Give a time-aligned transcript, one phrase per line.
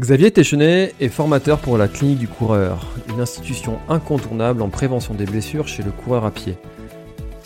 [0.00, 5.24] Xavier Téchenet est formateur pour la Clinique du Coureur, une institution incontournable en prévention des
[5.24, 6.56] blessures chez le coureur à pied.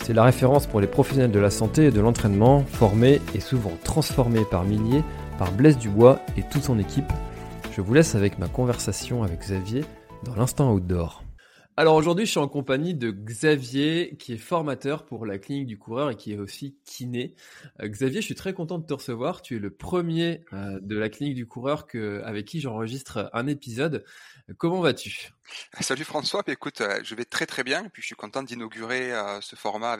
[0.03, 3.73] C'est la référence pour les professionnels de la santé et de l'entraînement, formés et souvent
[3.83, 5.03] transformés par milliers
[5.37, 7.13] par Blaise Dubois et toute son équipe.
[7.71, 9.85] Je vous laisse avec ma conversation avec Xavier
[10.23, 11.21] dans l'instant outdoor.
[11.79, 15.77] Alors aujourd'hui, je suis en compagnie de Xavier, qui est formateur pour la clinique du
[15.77, 17.35] coureur et qui est aussi kiné.
[17.81, 19.41] Euh, Xavier, je suis très content de te recevoir.
[19.41, 21.87] Tu es le premier euh, de la clinique du coureur
[22.25, 24.03] avec qui j'enregistre un épisode.
[24.57, 25.29] Comment vas-tu?
[25.79, 28.43] Salut François, Bah, écoute, euh, je vais très très bien et puis je suis content
[28.43, 29.91] d'inaugurer euh, ce format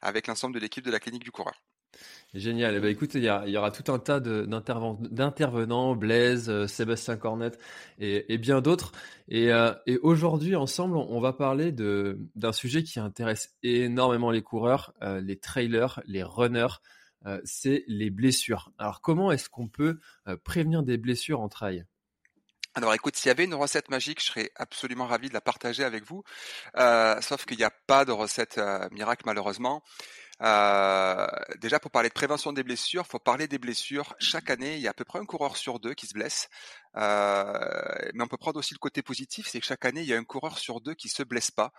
[0.00, 1.60] avec l'ensemble de l'équipe de la clinique du coureur.
[2.34, 2.74] Génial.
[2.76, 7.58] Eh ben, écoute, il y, aura tout un tas d'intervenants, Blaise, euh, Sébastien Cornette
[7.98, 8.92] et, bien d'autres.
[9.28, 15.22] Et, euh, aujourd'hui, ensemble, on, va parler d'un sujet qui intéresse énormément les coureurs, euh,
[15.22, 16.80] les trailers, les runners.
[17.44, 18.72] c'est les blessures.
[18.78, 19.98] Alors, comment est-ce qu'on peut
[20.44, 21.84] prévenir des blessures en trail?
[22.74, 25.82] Alors écoute, s'il y avait une recette magique, je serais absolument ravi de la partager
[25.82, 26.22] avec vous.
[27.20, 28.60] Sauf qu'il n'y a pas de recette
[28.92, 29.82] miracle malheureusement.
[30.40, 31.26] Euh,
[31.60, 34.14] déjà pour parler de prévention des blessures, faut parler des blessures.
[34.18, 36.48] Chaque année, il y a à peu près un coureur sur deux qui se blesse.
[36.96, 40.14] Euh, mais on peut prendre aussi le côté positif, c'est que chaque année, il y
[40.14, 41.72] a un coureur sur deux qui se blesse pas.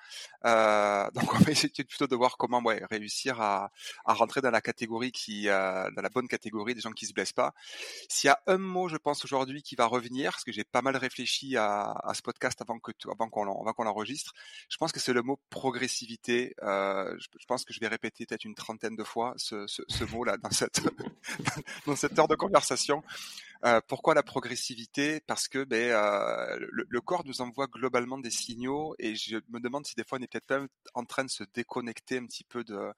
[0.46, 3.72] Euh, donc on va essayer plutôt de voir comment réussir à,
[4.06, 5.12] rentrer dans la catégorie
[5.46, 7.54] euh, dans la bonne catégorie des gens qui se blessent pas.
[8.10, 10.82] S'il y a un mot, je pense aujourd'hui qui va revenir, parce que j'ai pas
[10.82, 12.80] mal réfléchi à, ce podcast avant
[13.30, 14.34] qu'on l'enregistre,
[14.70, 16.56] je pense que c'est le mot progressivité.
[16.60, 20.38] Je, pense que je vais répéter peut-être une trentaine de fois ce, ce mot-là
[21.86, 23.04] dans cette heure de conversation.
[23.88, 24.99] Pourquoi la progressivité?
[25.28, 29.86] Parce que ben, euh, le, corps nous envoie globalement des signaux et je me demande
[29.86, 32.64] si des fois on est peut-être pas en train de se déconnecter un petit peu
[32.64, 32.92] de,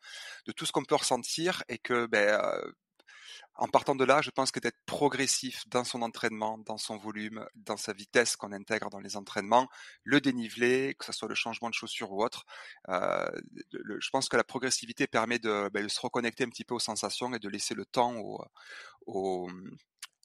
[0.45, 2.72] de tout ce qu'on peut ressentir et que ben, euh,
[3.56, 7.45] en partant de là, je pense que d'être progressif dans son entraînement, dans son volume,
[7.56, 9.68] dans sa vitesse qu'on intègre dans les entraînements,
[10.03, 12.45] le dénivelé, que ce soit le changement de chaussure ou autre,
[12.89, 13.29] euh,
[13.72, 16.79] je pense que la progressivité permet de, ben, de se reconnecter un petit peu aux
[16.79, 18.44] sensations et de laisser le temps au,
[19.06, 19.50] au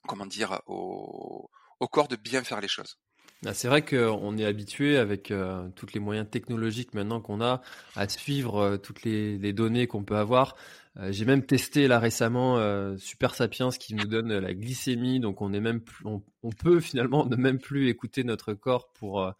[0.07, 1.51] comment dire, au,
[1.81, 2.99] au corps de bien faire les choses.
[3.45, 7.61] Ah, C'est vrai qu'on est habitué avec euh, tous les moyens technologiques maintenant qu'on a
[7.95, 10.57] à suivre euh, toutes les, les données qu'on peut avoir.
[10.97, 15.43] Euh, J'ai même testé là récemment euh, Super Sapiens qui nous donne la glycémie, donc
[15.43, 19.31] on est même plus, on, on peut finalement ne même plus écouter notre corps pour,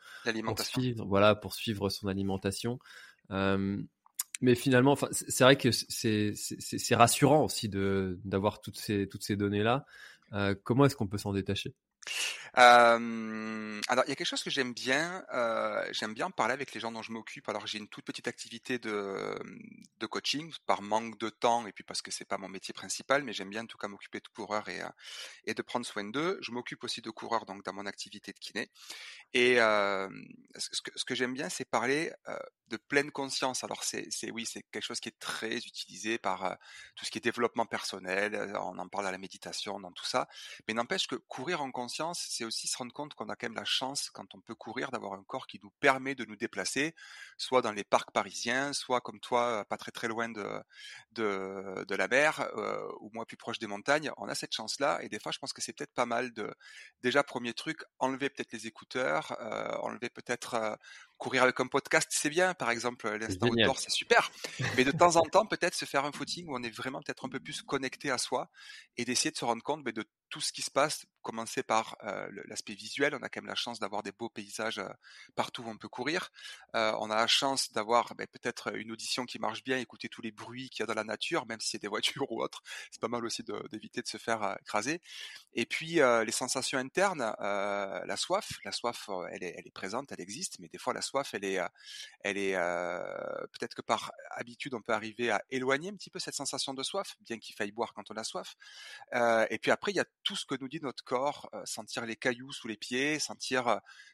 [0.45, 2.79] pour suivre, voilà, pour suivre son alimentation.
[4.43, 9.87] Mais finalement, c'est vrai que c'est rassurant aussi d'avoir toutes ces toutes ces données là.
[10.65, 11.75] comment est-ce qu'on peut s'en détacher?
[12.55, 15.25] Alors, il y a quelque chose que j'aime bien.
[15.93, 17.49] j'aime bien parler avec les gens dont je m'occupe.
[17.49, 19.37] Alors, j'ai une toute petite activité de,
[20.09, 23.33] coaching par manque de temps et puis parce que c'est pas mon métier principal, mais
[23.33, 26.39] j'aime bien en tout cas m'occuper de coureurs et, de prendre soin d'eux.
[26.41, 28.71] Je m'occupe aussi de coureurs donc dans mon activité de kiné.
[29.35, 32.13] Et ce que, ce que j'aime bien, c'est parler
[32.69, 33.65] de pleine conscience.
[33.65, 36.57] Alors, c'est, oui, c'est quelque chose qui est très utilisé par
[36.95, 38.53] tout ce qui est développement personnel.
[38.61, 40.29] On en parle à la méditation, dans tout ça.
[40.67, 43.57] Mais n'empêche que courir en conscience, c'est aussi se rendre compte qu'on a quand même
[43.57, 46.95] la chance, quand on peut courir, d'avoir un corps qui nous permet de nous déplacer,
[47.37, 50.47] soit dans les parcs parisiens, soit comme toi, pas très très loin de,
[51.13, 54.11] de, de la mer, euh, ou moi plus proche des montagnes.
[54.17, 56.53] On a cette chance-là, et des fois, je pense que c'est peut-être pas mal de,
[57.03, 60.75] déjà, premier truc, enlever peut-être les écouteurs, euh, enlever peut-être euh,
[61.19, 64.31] courir avec un podcast, c'est bien, par exemple, l'instant outdoor, c'est super.
[64.77, 67.25] Mais de temps en temps, peut-être se faire un footing où on est vraiment peut-être
[67.25, 68.51] un peu plus connecté à soi
[68.97, 71.97] et d'essayer de se rendre compte mais de tout ce qui se passe, commencer par
[72.47, 73.15] l'aspect visuel.
[73.15, 74.81] On a quand même la chance d'avoir des beaux paysages
[75.35, 76.31] partout où on peut courir.
[76.73, 80.31] on a la chance d'avoir ben, peut-être une audition qui marche bien, écouter tous les
[80.31, 82.63] bruits qu'il y a dans la nature, même si c'est des voitures ou autres.
[82.93, 85.03] C'est pas mal aussi d'éviter de, se faire écraser.
[85.55, 88.59] Et puis les sensations internes, la soif.
[88.65, 91.45] La soif, elle est, elle est présente, elle existe, mais des fois la soif, elle
[91.45, 91.59] est,
[92.21, 96.35] elle est peut-être que par habitude, on peut arriver à éloigner un petit peu cette
[96.35, 98.55] sensation de soif, bien qu'il faille boire quand on a soif.
[99.51, 102.17] et puis après, il y a tout ce que nous dit notre corps, sentir les
[102.17, 103.65] cailloux sous les pieds, sentir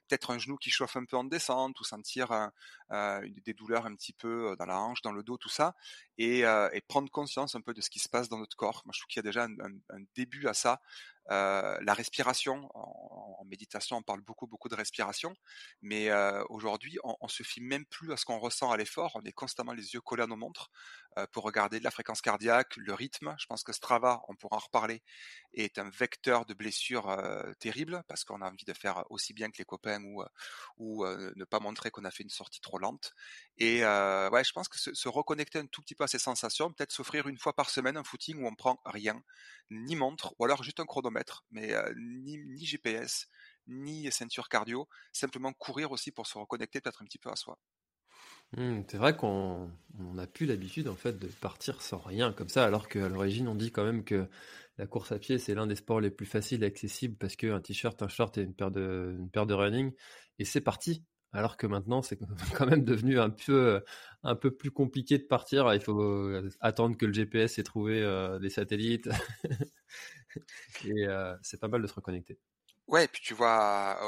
[0.09, 2.51] peut-être un genou qui chauffe un peu en descente, ou sentir
[2.91, 5.75] des douleurs un petit peu dans la hanche, dans le dos, tout ça,
[6.19, 6.45] et,
[6.87, 8.83] prendre conscience un peu de ce qui se passe dans notre corps.
[8.85, 10.83] Moi, je trouve qu'il y a déjà un début à ça,
[11.31, 15.35] euh, la respiration, en, méditation, on parle beaucoup beaucoup de respiration,
[15.83, 19.13] mais euh, aujourd'hui, on, on, se fie même plus à ce qu'on ressent à l'effort.
[19.15, 20.71] On est constamment les yeux collés à nos montres
[21.12, 23.35] euh, pour regarder la fréquence cardiaque, le rythme.
[23.39, 25.03] Je pense que Strava, on pourra en reparler,
[25.55, 27.17] est un vecteur de blessures
[27.59, 30.23] terribles parce qu'on a envie de faire aussi bien que les copains ou
[30.79, 33.13] ou ne pas montrer qu'on a fait une sortie trop lente.
[33.59, 36.93] Et ouais, je pense que se, reconnecter un tout petit peu à ces sensations, peut-être
[36.93, 39.23] s'offrir une fois par semaine un footing où on prend rien,
[39.71, 43.27] ni montre, ou alors juste un chronomètre mais ni, GPS,
[43.67, 47.59] ni ceinture cardio, simplement courir aussi pour se reconnecter peut-être un petit peu à soi.
[48.57, 52.65] Mmh, c'est vrai qu'on n'a plus l'habitude en fait de partir sans rien comme ça,
[52.67, 54.29] alors qu'à l'origine on dit quand même que
[54.79, 57.61] la course à pied c'est l'un des sports les plus faciles et accessibles parce qu'un
[57.61, 59.93] t-shirt, un short et une paire de, une paire de running
[60.39, 61.05] et c'est parti.
[61.35, 62.19] Alors que maintenant c'est
[62.55, 63.83] quand même devenu un peu,
[64.23, 65.73] un peu plus compliqué de partir.
[65.73, 68.03] Il faut attendre que le GPS ait trouvé
[68.41, 69.09] des satellites.
[70.85, 72.39] et euh, c'est pas mal de se reconnecter.
[72.89, 73.99] Ouais, et puis tu vois,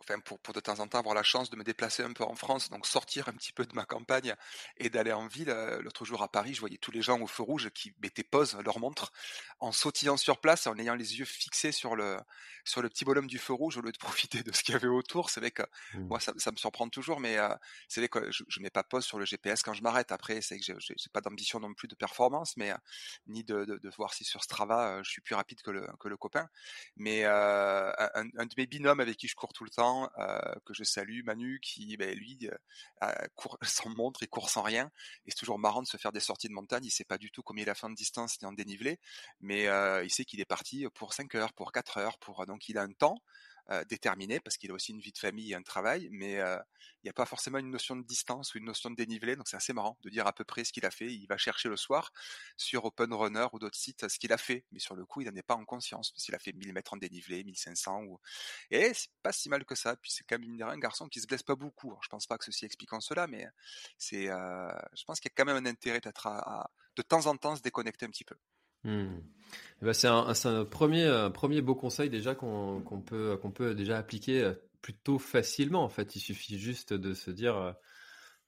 [0.00, 2.24] enfin pour, pour de temps en temps avoir la chance de me déplacer un peu
[2.24, 4.34] en France, donc sortir un petit peu de ma campagne
[4.78, 5.50] et d'aller en ville.
[5.50, 8.24] Euh, l'autre jour à Paris, je voyais tous les gens au feu rouge qui mettaient
[8.24, 9.12] pause leur montre
[9.60, 12.16] en sautillant sur place, en ayant les yeux fixés sur le
[12.64, 14.76] sur le petit bonhomme du feu rouge au lieu de profiter de ce qu'il y
[14.76, 15.28] avait autour.
[15.28, 15.62] C'est vrai que
[15.92, 16.06] mmh.
[16.06, 17.54] moi ça, ça, me surprend toujours, mais euh,
[17.88, 20.12] c'est vrai que je, je mets pas pause sur le GPS quand je m'arrête.
[20.12, 22.76] Après, c'est que j'ai pas d'ambition non plus de performance, mais euh,
[23.26, 26.08] ni de, de, de, voir si sur Strava je suis plus rapide que le que
[26.08, 26.48] le copain.
[26.96, 27.24] Mais
[28.14, 31.22] un, de mes binômes avec qui je cours tout le temps, euh, que je salue,
[31.24, 32.48] Manu, qui ben, lui
[33.02, 34.90] euh, court sans montre et court sans rien.
[35.26, 36.84] Et c'est toujours marrant de se faire des sorties de montagne.
[36.84, 38.98] Il sait pas du tout combien il a fin de distance ni en dénivelé,
[39.40, 42.68] mais euh, il sait qu'il est parti pour 5 heures, pour 4 heures, pour donc
[42.68, 43.16] il a un temps.
[43.70, 46.58] Euh, déterminé parce qu'il a aussi une vie de famille et un travail, mais euh,
[47.02, 49.48] il n'y a pas forcément une notion de distance ou une notion de dénivelé, donc
[49.48, 51.10] c'est assez marrant de dire à peu près ce qu'il a fait.
[51.10, 52.12] Il va chercher le soir
[52.58, 55.30] sur Open Runner ou d'autres sites ce qu'il a fait, mais sur le coup, il
[55.30, 58.20] n'en est pas en conscience s'il a fait 1000 mètres en dénivelé, 1500 ou
[58.70, 59.96] et c'est pas si mal que ça.
[59.96, 61.88] Puis c'est quand même un garçon qui se blesse pas beaucoup.
[61.88, 63.46] Alors, je pense pas que ceci explique en cela, mais
[63.96, 67.26] c'est, euh, je pense qu'il y a quand même un intérêt d'être à, de temps
[67.26, 68.36] en temps se déconnecter un petit peu.
[68.84, 69.16] Hmm.
[69.82, 75.82] Eh ben c'est un, premier, beau conseil déjà qu'on peut, déjà appliquer euh, plutôt facilement.
[75.82, 77.72] En fait, il suffit juste de se dire, euh,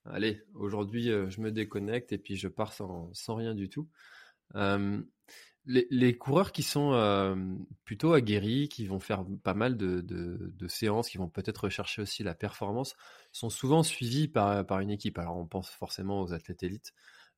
[0.05, 3.87] allez, aujourd'hui euh, je me déconnecte et puis je pars sans, rien du tout.
[5.65, 6.93] Les, coureurs qui sont
[7.83, 12.35] plutôt aguerris, qui vont faire pas mal de séances, qui vont peut-être rechercher aussi la
[12.35, 12.95] performance,
[13.33, 15.19] sont souvent suivis par, par une équipe.
[15.19, 16.93] Alors on pense forcément aux athlètes élites.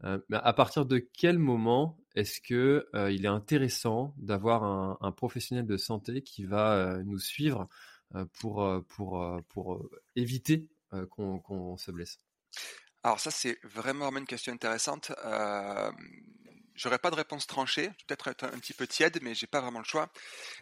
[0.06, 5.12] Euh, à partir de quel moment est-ce que euh, il est intéressant d'avoir un, un,
[5.12, 7.68] professionnel de santé qui va euh, nous suivre
[8.40, 10.68] pour pour pour éviter
[11.12, 12.18] qu'on se blesse?
[13.04, 15.12] Alors ça c'est vraiment une question intéressante.
[16.80, 19.80] J'aurais pas de réponse tranchée, peut-être être un petit peu tiède, mais j'ai pas vraiment
[19.80, 20.10] le choix.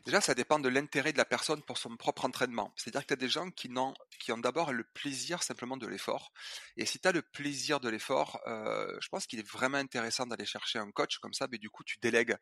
[0.04, 2.74] Déjà, ça dépend de l'intérêt de la personne pour son propre entraînement.
[2.76, 6.32] C'est-à-dire que tu as des gens qui, ont d'abord le plaisir simplement de l'effort.
[6.76, 10.26] Et si tu as le plaisir de l'effort, euh, je pense qu'il est vraiment intéressant
[10.26, 12.36] d'aller chercher un coach comme ça, mais du coup, tu délègues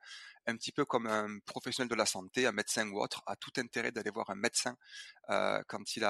[0.47, 3.51] un petit peu comme un professionnel de la santé, un médecin ou autre, a tout
[3.57, 4.77] intérêt d'aller voir un médecin
[5.29, 6.03] euh, quand, il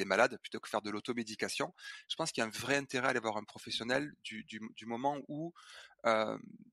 [0.00, 1.72] est malade, plutôt que faire de l'automédication.
[2.08, 5.18] Je pense qu'il y a un vrai intérêt à aller voir un professionnel du, moment
[5.28, 5.52] où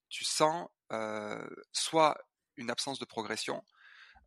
[0.10, 2.18] tu sens euh, soit
[2.58, 3.64] une absence de progression,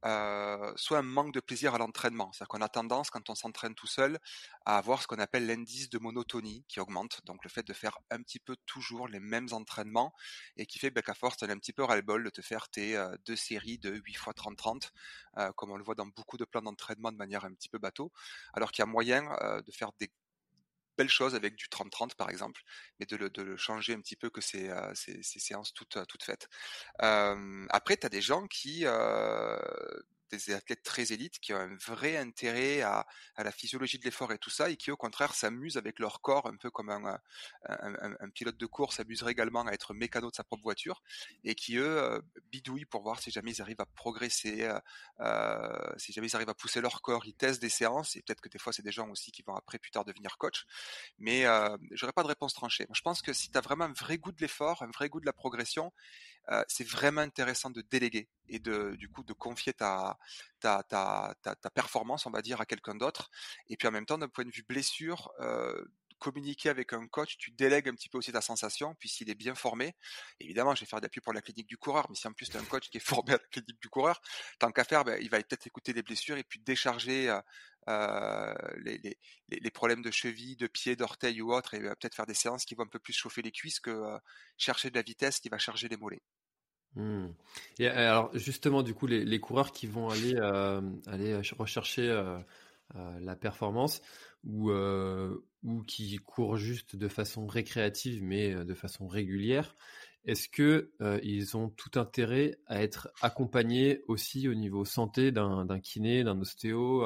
[0.05, 2.33] euh, soit un manque de plaisir à l'entraînement.
[2.33, 4.19] C'est-à-dire qu'on a tendance, quand on s'entraîne tout seul,
[4.65, 7.21] à avoir ce qu'on appelle l'indice de monotonie qui augmente.
[7.25, 10.13] Donc le fait de faire un petit peu toujours les mêmes entraînements
[10.57, 12.97] et qui fait ben, qu'à force, tu un petit peu ras-le-bol de te faire tes
[12.97, 14.91] euh, deux séries de 8 fois 30-30,
[15.39, 17.79] euh, comme on le voit dans beaucoup de plans d'entraînement de manière un petit peu
[17.79, 18.13] bateau.
[18.55, 20.11] Alors qu'il y a moyen euh, de faire des
[20.97, 22.63] belle chose avec du 30-30 par exemple,
[22.99, 26.25] mais de le, changer un petit peu que ces, euh, ces, ces séances toutes, toutes
[26.25, 26.49] faites.
[26.99, 29.59] Après, tu as des gens qui, euh,
[30.37, 34.39] des athlètes très élites qui ont un vrai intérêt à, la physiologie de l'effort et
[34.39, 37.19] tout ça, et qui au contraire s'amusent avec leur corps, un peu comme un,
[37.69, 41.03] un, pilote de course s'amuserait également à être mécano de sa propre voiture,
[41.45, 44.71] et qui eux bidouillent pour voir si jamais ils arrivent à progresser,
[45.21, 48.41] euh, si jamais ils arrivent à pousser leur corps, ils testent des séances, et peut-être
[48.41, 50.65] que des fois c'est des gens aussi qui vont après plus tard devenir coach,
[51.19, 52.87] mais euh, j'aurais pas de réponse tranchée.
[52.93, 55.21] je pense que si tu as vraiment un vrai goût de l'effort, un vrai goût
[55.21, 55.93] de la progression,
[56.51, 60.19] euh, c'est vraiment intéressant de déléguer et de du coup de confier ta
[61.75, 63.31] performance, on va dire, à quelqu'un d'autre.
[63.69, 65.85] Et puis en même temps, d'un point de vue blessure, euh,
[66.23, 69.35] communiquer avec un coach, tu délègues un petit peu aussi ta sensation, puis s'il est
[69.35, 69.97] bien formé,
[70.39, 72.57] évidemment, je vais faire d'appui pour la clinique du coureur, mais si en plus tu
[72.57, 74.21] as un coach qui est formé à la clinique du coureur,
[74.61, 77.41] tant qu'à faire, ben, il va peut-être écouter les blessures et puis décharger euh,
[77.89, 82.65] euh les, problèmes de cheville, de pied, d'orteil ou autre, et peut-être faire des séances
[82.65, 84.19] qui vont un peu plus chauffer les cuisses que euh,
[84.57, 86.23] chercher de la vitesse qui va charger les mollets.
[86.95, 87.31] Mmh.
[87.81, 90.37] Et alors justement, du coup, les, coureurs qui vont aller
[91.07, 92.07] aller rechercher
[92.95, 94.03] la performance
[94.45, 99.75] ou qui courent juste de façon récréative mais de façon régulière,
[100.25, 106.25] est-ce que ils ont tout intérêt à être accompagnés aussi au niveau santé d'un kiné,
[106.25, 107.05] d'un ostéo,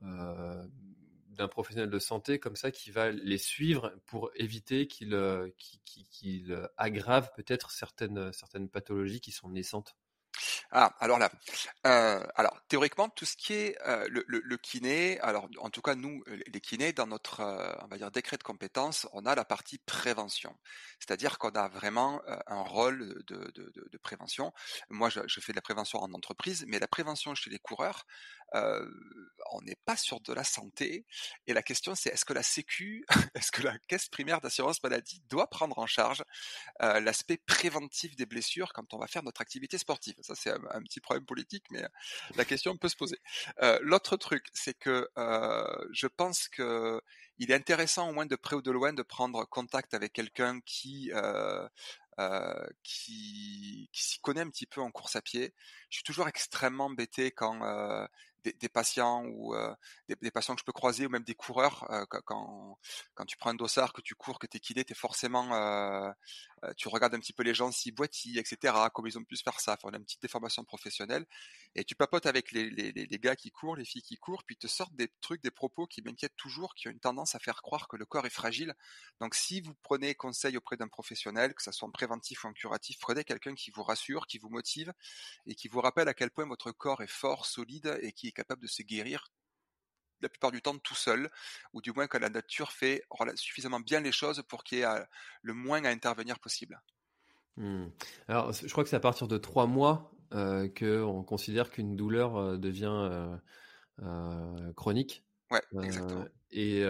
[0.00, 7.32] d'un professionnel de santé comme ça qui va les suivre pour éviter qu'ils qu aggravent
[7.34, 9.96] peut-être certaines certaines pathologies qui sont naissantes?
[10.76, 11.30] Ah, alors là,
[11.86, 15.82] euh, alors théoriquement, tout ce qui est euh, le, le, le, kiné, alors en tout
[15.82, 19.36] cas nous, les kinés, dans notre, euh, on va dire décret de compétence, on a
[19.36, 20.52] la partie prévention,
[20.98, 24.52] c'est-à-dire qu'on a vraiment euh, un rôle de, de, de, de prévention.
[24.90, 28.04] Moi, je, je, fais de la prévention en entreprise, mais la prévention chez les coureurs,
[28.54, 28.86] euh,
[29.52, 31.06] on n'est pas sur de la santé.
[31.46, 35.22] Et la question, c'est est-ce que la Sécu, est-ce que la caisse primaire d'assurance maladie
[35.28, 36.24] doit prendre en charge
[36.80, 40.14] l'aspect préventif des blessures quand on va faire notre activité sportive?
[40.22, 41.84] Ça, c'est un, petit problème politique, mais
[42.36, 43.18] la question peut se poser.
[43.62, 47.00] Euh, L'autre truc, c'est que euh, je pense que
[47.38, 50.60] il est intéressant au moins de près ou de loin de prendre contact avec quelqu'un
[50.60, 51.66] qui euh,
[52.20, 55.52] euh, qui, s'y connaît un petit peu en course à pied.
[55.90, 58.06] Je suis toujours extrêmement embêté quand euh,
[58.52, 59.74] des, patients ou euh,
[60.08, 62.78] des, patients que je peux croiser ou même des coureurs euh, quand
[63.14, 66.10] quand tu prends un dossard que tu cours que t'es kidé t'es forcément euh,
[66.76, 69.42] tu regardes un petit peu les gens s'ils boitillent etc comme ils ont pu se
[69.42, 71.26] faire ça enfin, une petite déformation professionnelle
[71.74, 74.56] et tu papotes avec les, les, les, gars qui courent les filles qui courent puis
[74.56, 77.62] te sortent des trucs des propos qui m'inquiètent toujours qui ont une tendance à faire
[77.62, 78.74] croire que le corps est fragile.
[79.20, 82.52] Donc si vous prenez conseil auprès d'un professionnel que ça soit en préventif ou en
[82.52, 84.92] curatif prenez quelqu'un qui vous rassure qui vous motive
[85.46, 88.62] et qui vous rappelle à quel point votre corps est fort solide et qui capable
[88.62, 89.32] de se guérir
[90.20, 91.30] la plupart du temps tout seul,
[91.72, 93.02] ou du moins que la nature fait
[93.34, 95.04] suffisamment bien les choses pour qu'il y ait euh,
[95.42, 96.80] le moins à intervenir possible.
[97.56, 97.86] Hmm.
[98.26, 102.36] Alors, je crois que c'est à partir de trois mois euh, qu'on considère qu'une douleur
[102.36, 103.38] euh, devient
[104.02, 105.24] euh, chronique.
[105.50, 106.24] Ouais, exactement.
[106.50, 106.80] Et,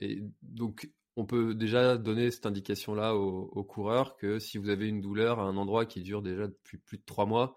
[0.00, 4.88] et, donc, on peut déjà donner cette indication-là aux, aux, coureurs que si vous avez
[4.88, 7.56] une douleur à un endroit qui dure déjà depuis plus de trois mois,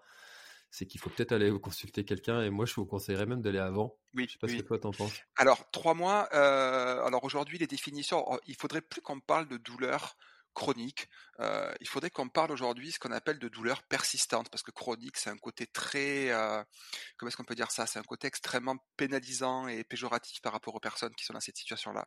[0.72, 2.42] c'est qu'il faut peut-être aller consulter quelqu'un.
[2.42, 3.94] Et moi, je vous conseillerais même d'aller avant.
[4.14, 4.24] Oui.
[4.26, 5.12] Je sais pas ce que toi t'en penses.
[5.36, 6.28] Alors trois mois.
[6.32, 8.24] Euh, alors aujourd'hui, les définitions.
[8.26, 10.16] Oh, il faudrait plus qu'on parle de douleur
[10.54, 11.08] chronique.
[11.40, 15.16] Euh, il faudrait qu'on parle aujourd'hui ce qu'on appelle de douleur persistante, parce que chronique,
[15.16, 16.62] c'est un côté très, euh,
[17.16, 17.86] comment est-ce qu'on peut dire ça?
[17.86, 21.56] C'est un côté extrêmement pénalisant et péjoratif par rapport aux personnes qui sont dans cette
[21.56, 22.06] situation-là.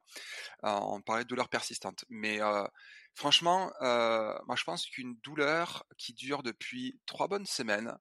[0.63, 2.39] Euh, on parlait de douleur persistante, mais
[3.15, 7.95] franchement, moi je pense qu'une douleur qui dure depuis trois bonnes semaines,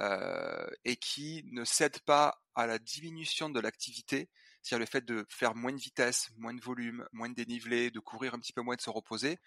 [0.00, 4.28] euh, et qui ne cède pas à la diminution de l'activité,
[4.60, 8.00] c'est-à-dire le fait de faire moins de vitesse, moins de volume, moins de dénivelé, de
[8.00, 9.38] courir un petit peu moins, de se reposer,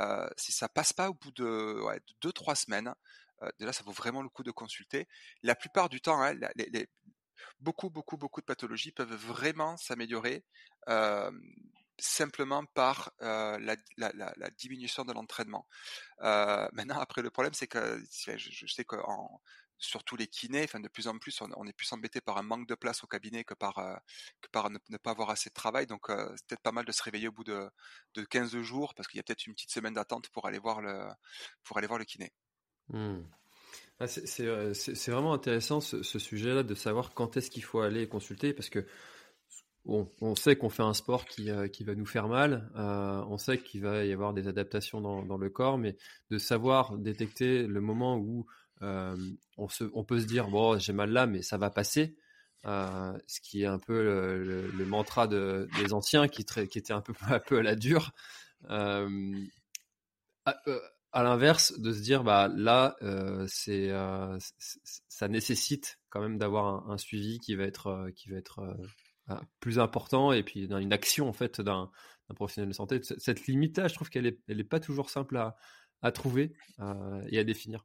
[0.00, 2.94] euh, si ça passe pas au bout de, ouais, de deux trois semaines,
[3.42, 5.08] euh, déjà ça vaut vraiment le coup de consulter.
[5.42, 6.38] La plupart du temps, hein,
[7.58, 10.44] beaucoup beaucoup beaucoup de pathologies peuvent vraiment s'améliorer.
[12.00, 13.76] Simplement par la,
[14.56, 15.66] diminution de l'entraînement.
[16.20, 19.40] Maintenant, après, le problème, c'est que je, je sais que en,
[19.78, 22.66] surtout les kinés, enfin de plus en plus, on, est plus embêté par un manque
[22.68, 23.94] de place au cabinet que par euh,
[24.40, 25.86] que par ne, pas avoir assez de travail.
[25.86, 27.68] Donc euh, c'est peut-être pas mal de se réveiller au bout de,
[28.14, 30.80] de 15 jours parce qu'il y a peut-être une petite semaine d'attente pour aller voir
[30.80, 31.06] le
[31.64, 32.32] pour aller voir le kiné.
[32.88, 33.20] Mmh.
[34.00, 38.68] Ah, c'est vraiment intéressant ce, sujet-là de savoir quand est-ce qu'il faut aller consulter parce
[38.68, 38.86] que
[39.84, 43.24] Bon, on sait qu'on fait un sport qui, euh, qui va nous faire mal, euh,
[43.26, 45.96] on sait qu'il va y avoir des adaptations dans, dans, le corps, mais
[46.30, 48.44] de savoir détecter le moment où
[48.80, 52.16] on, peut se dire bon j'ai mal là mais ça va passer
[52.64, 57.40] ce qui est un peu le, mantra de, des anciens qui, était un peu un
[57.40, 58.12] peu à la dure
[58.70, 59.46] euh,
[61.12, 62.96] à l'inverse, de se dire, bah là,
[63.46, 63.90] c'est,
[65.08, 68.76] ça nécessite quand même d'avoir un, suivi qui va être, qui va être
[69.60, 71.90] plus important et puis dans une action en fait d'un,
[72.34, 73.00] professionnel de santé.
[73.02, 75.38] Cette limite-là, je trouve qu'elle est, elle pas toujours simple
[76.02, 76.52] à trouver
[77.28, 77.84] et à définir.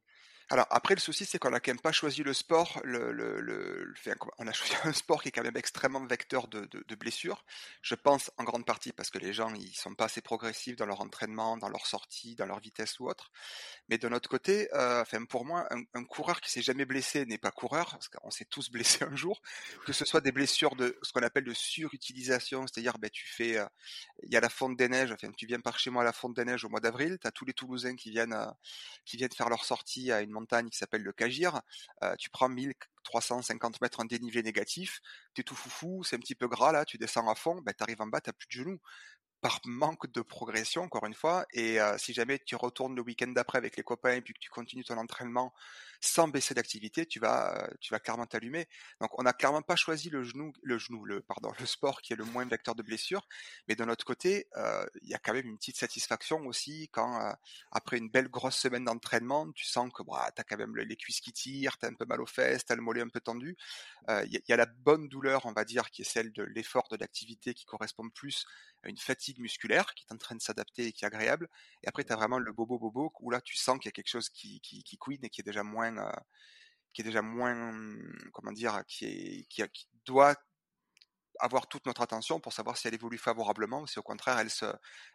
[0.49, 2.81] Alors après, le souci, c'est qu'on n'a quand même pas choisi le sport.
[2.85, 7.43] On a choisi un sport qui est quand même extrêmement vecteur de, blessures.
[7.81, 10.85] Je pense en grande partie parce que les gens ils sont pas assez progressifs dans
[10.85, 13.31] leur entraînement, dans leur sortie, dans leur vitesse ou autre.
[13.89, 17.37] Mais de notre côté, euh, enfin pour moi, un, coureur qui s'est jamais blessé n'est
[17.37, 19.41] pas coureur parce qu'on s'est tous blessés un jour.
[19.85, 23.57] Que ce soit des blessures de ce qu'on appelle de surutilisation, c'est-à-dire ben tu fais,
[23.57, 23.65] euh,
[24.23, 25.15] il y a la fonte des neiges.
[25.37, 27.17] Tu viens par chez moi à la fonte des neiges au mois d'avril.
[27.19, 28.45] Tu as tous les Toulousains qui viennent euh,
[29.05, 31.61] qui viennent faire leur sortie à une montagne qui s'appelle le Cagir.
[32.03, 35.01] Euh, tu prends 1350 mètres en dénivelé négatif,
[35.33, 38.01] t'es tout foufou, c'est un petit peu gras là, tu descends à fond, ben t'arrives
[38.01, 38.79] en bas, t'as plus de genoux
[39.43, 41.45] par manque de progression, encore une fois.
[41.51, 44.39] Et euh, si jamais tu retournes le week-end d'après avec les copains et puis que
[44.39, 45.53] tu continues ton entraînement
[45.99, 48.67] sans baisser d'activité, tu vas, euh, tu vas clairement t'allumer.
[49.01, 52.13] Donc, on n'a clairement pas choisi le genou, le genou, le pardon, le sport qui
[52.13, 53.27] est le moins vecteur de blessure.
[53.67, 57.35] Mais de notre côté, euh, il y a quand même une petite satisfaction aussi quand
[57.71, 60.95] après une belle grosse semaine d'entraînement, tu sens que bah, tu as quand même les
[60.95, 63.09] cuisses qui tirent, tu as un peu mal aux fesses, tu as le mollet un
[63.09, 63.57] peu tendu.
[64.09, 66.97] Il y, a la bonne douleur, on va dire, qui est celle de l'effort de
[66.97, 68.45] l'activité qui correspond plus
[68.85, 71.49] une fatigue musculaire qui est en train de s'adapter et qui est agréable.
[71.83, 73.91] Et après, tu as vraiment le bobo bobo où là, tu sens qu'il y a
[73.93, 76.11] quelque chose qui, qui, qui couine et qui est déjà moins, euh,
[76.93, 77.73] qui est déjà moins,
[78.33, 80.35] comment dire, qui est, qui, qui doit
[81.39, 84.49] avoir toute notre attention pour savoir si elle évolue favorablement ou si au contraire elle
[84.49, 84.65] se,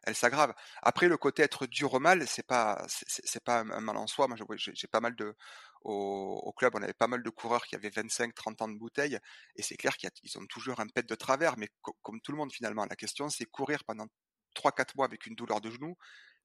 [0.04, 0.54] elle s'aggrave.
[0.82, 4.28] Après le côté être dur au mal, c'est pas, c'est pas un mal en soi.
[4.28, 5.34] Moi, j'ai pas mal de,
[5.82, 9.18] au, club, on avait pas mal de coureurs qui avaient 25, 30 ans de bouteille,
[9.56, 11.68] et c'est clair qu'ils ont toujours un pet de travers, mais
[12.02, 14.06] comme tout le monde finalement, la question c'est courir pendant
[14.54, 15.96] 3-4 mois avec une douleur de genou.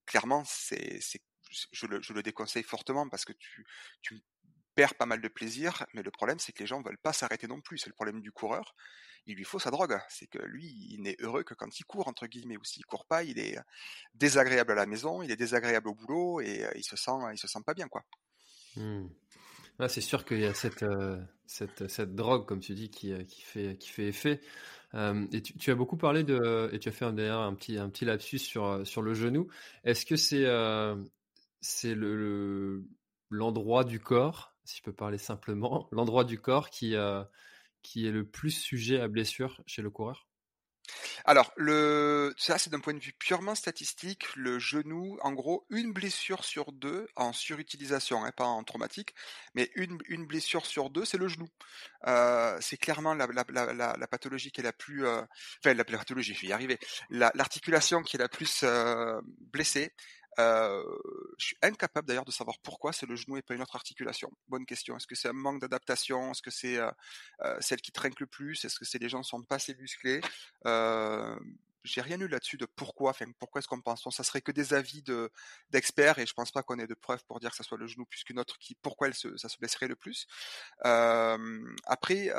[0.06, 1.00] Clairement, c'est,
[1.72, 3.66] je le, je le déconseille fortement parce que tu,
[4.02, 4.22] tu
[4.76, 7.48] perds pas mal de plaisir, mais le problème c'est que les gens veulent pas s'arrêter
[7.48, 7.78] non plus.
[7.78, 8.76] C'est le problème du coureur.
[9.26, 9.98] Il lui faut sa drogue.
[10.10, 13.06] C'est que lui, il n'est heureux que quand il court entre guillemets, ou s'il court
[13.06, 13.58] pas, il est
[14.16, 17.38] désagréable à la maison, il est désagréable au boulot et euh, il se sent, il
[17.38, 18.04] se sent pas bien quoi.
[18.76, 19.08] Mmh.
[19.80, 23.12] Ah, c'est sûr qu'il y a cette, euh, cette, cette, drogue, comme tu dis, qui,
[23.12, 24.42] euh, qui, fait, qui fait effet.
[25.32, 28.06] Et tu, as beaucoup parlé de, et tu as fait d'ailleurs un petit, un petit
[28.06, 29.48] lapsus sur, sur le genou.
[29.84, 30.46] Est-ce que c'est
[31.64, 32.84] c'est le,
[33.30, 36.96] l'endroit du corps, si je peux parler simplement, l'endroit du corps qui,
[37.82, 40.28] qui est le plus sujet à blessure chez le coureur?
[41.26, 45.94] Alors, le, ça c'est d'un point de vue purement statistique, le genou, en gros, une
[45.94, 49.16] blessure sur deux en surutilisation, hein, pas en traumatique,
[49.56, 51.48] mais une, une blessure sur deux, c'est le genou.
[52.08, 55.22] Euh, c'est clairement la, la, la, la, pathologie qui est la plus, euh,
[55.64, 56.78] enfin la pathologie, je vais y arriver,
[57.10, 59.22] l'articulation qui est la plus euh,
[59.54, 59.94] blessée.
[60.40, 60.84] Euh,
[61.38, 64.32] je suis incapable d'ailleurs de savoir pourquoi c'est le genou et pas une autre articulation.
[64.48, 64.98] Bonne question.
[64.98, 66.32] Est-ce que c'est un manque d'adaptation?
[66.32, 66.92] Est-ce que c'est euh,
[67.42, 68.64] euh, celle qui trinque le plus?
[68.66, 70.22] Est-ce que c'est les gens sont pas assez musclés?
[70.66, 71.38] Euh,
[71.84, 74.08] j'ai rien eu là-dessus de pourquoi, enfin pourquoi est-ce qu'on pense?
[74.10, 75.30] ça serait que des avis de
[75.70, 77.88] d'experts et je pense pas qu'on ait de preuves pour dire que ça soit le
[77.88, 80.26] genou plus qu'une autre qui pourquoi se, ça se blesserait le plus.
[80.80, 82.32] Après,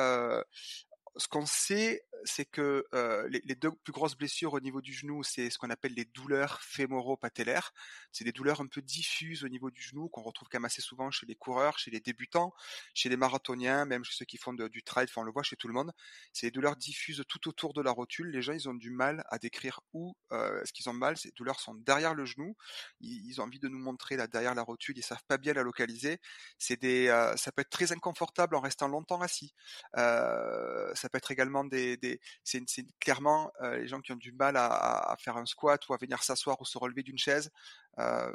[1.16, 5.22] ce qu'on sait, c'est que euh, les, deux plus grosses blessures au niveau du genou,
[5.22, 7.72] c'est ce qu'on appelle les douleurs fémoro-patellaires.
[8.12, 10.82] C'est des douleurs un peu diffuses au niveau du genou qu'on retrouve quand même assez
[10.82, 12.54] souvent chez les coureurs, chez les débutants,
[12.94, 15.06] chez les marathoniens, même chez ceux qui font du trail.
[15.08, 15.92] Enfin, on le voit chez tout le monde.
[16.32, 18.30] C'est des douleurs diffuses tout autour de la rotule.
[18.30, 21.16] Les gens, ils ont du mal à décrire où euh, est-ce qu'ils ont mal.
[21.16, 22.56] Ces douleurs sont derrière le genou.
[23.00, 24.96] Ils, ont envie de nous montrer là derrière la rotule.
[24.96, 26.18] Ils savent pas bien la localiser.
[26.58, 29.54] C'est des, euh, ça peut être très inconfortable en restant longtemps assis.
[29.96, 31.96] Euh, ça peut être également des
[32.42, 32.64] c'est
[33.00, 36.22] clairement euh, les gens qui ont du mal à, faire un squat ou à venir
[36.22, 37.50] s'asseoir ou se relever d'une chaise.
[37.98, 38.32] Euh,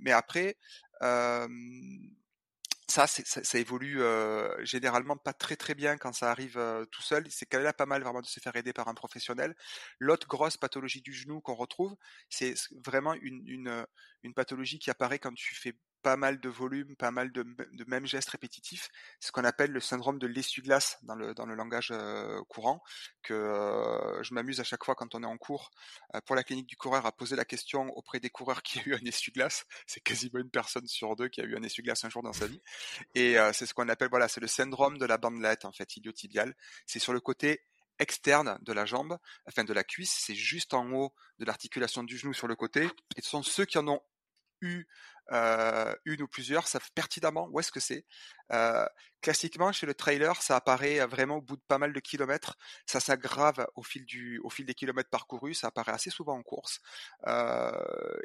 [0.00, 0.56] mais après,
[1.02, 1.48] euh,
[2.88, 4.02] ça, ça, évolue
[4.60, 7.24] généralement pas très très bien quand ça arrive tout seul.
[7.30, 9.54] C'est quand même pas mal vraiment de se faire aider par un professionnel.
[9.98, 11.96] L'autre grosse pathologie du genou qu'on retrouve,
[12.28, 12.54] c'est
[12.84, 13.86] vraiment une,
[14.22, 17.84] une pathologie qui apparaît quand tu fais pas mal de volume, pas mal de, de
[17.86, 18.88] mêmes gestes répétitifs,
[19.20, 22.82] ce qu'on appelle le syndrome de l'essuie-glace dans le, dans le langage euh, courant,
[23.22, 25.70] que euh, je m'amuse à chaque fois quand on est en cours
[26.14, 28.82] euh, pour la clinique du coureur à poser la question auprès des coureurs qui a
[28.84, 29.64] eu un essuie-glace.
[29.86, 32.46] C'est quasiment une personne sur deux qui a eu un essuie-glace un jour dans sa
[32.46, 32.60] vie.
[33.14, 36.54] Et c'est ce qu'on appelle, voilà, c'est le syndrome de la bandelette, en fait, iliotibiale.
[36.86, 37.62] C'est sur le côté
[37.98, 42.18] externe de la jambe, enfin de la cuisse, c'est juste en haut de l'articulation du
[42.18, 42.88] genou sur le côté.
[43.16, 44.00] Et ce sont ceux qui en ont
[44.60, 44.86] eu
[45.32, 48.04] euh, une ou plusieurs savent pertinemment où est-ce que c'est.
[48.52, 48.86] Euh,
[49.22, 52.58] classiquement, chez le trailer, ça apparaît vraiment au bout de pas mal de kilomètres.
[52.86, 55.54] Ça s'aggrave au fil du, au fil des kilomètres parcourus.
[55.60, 56.80] Ça apparaît assez souvent en course.
[57.28, 57.72] Euh,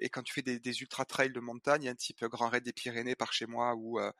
[0.01, 3.15] et quand tu fais des, ultra trails de montagne, un type Grand Raid des Pyrénées
[3.15, 4.11] par chez moi ou euh,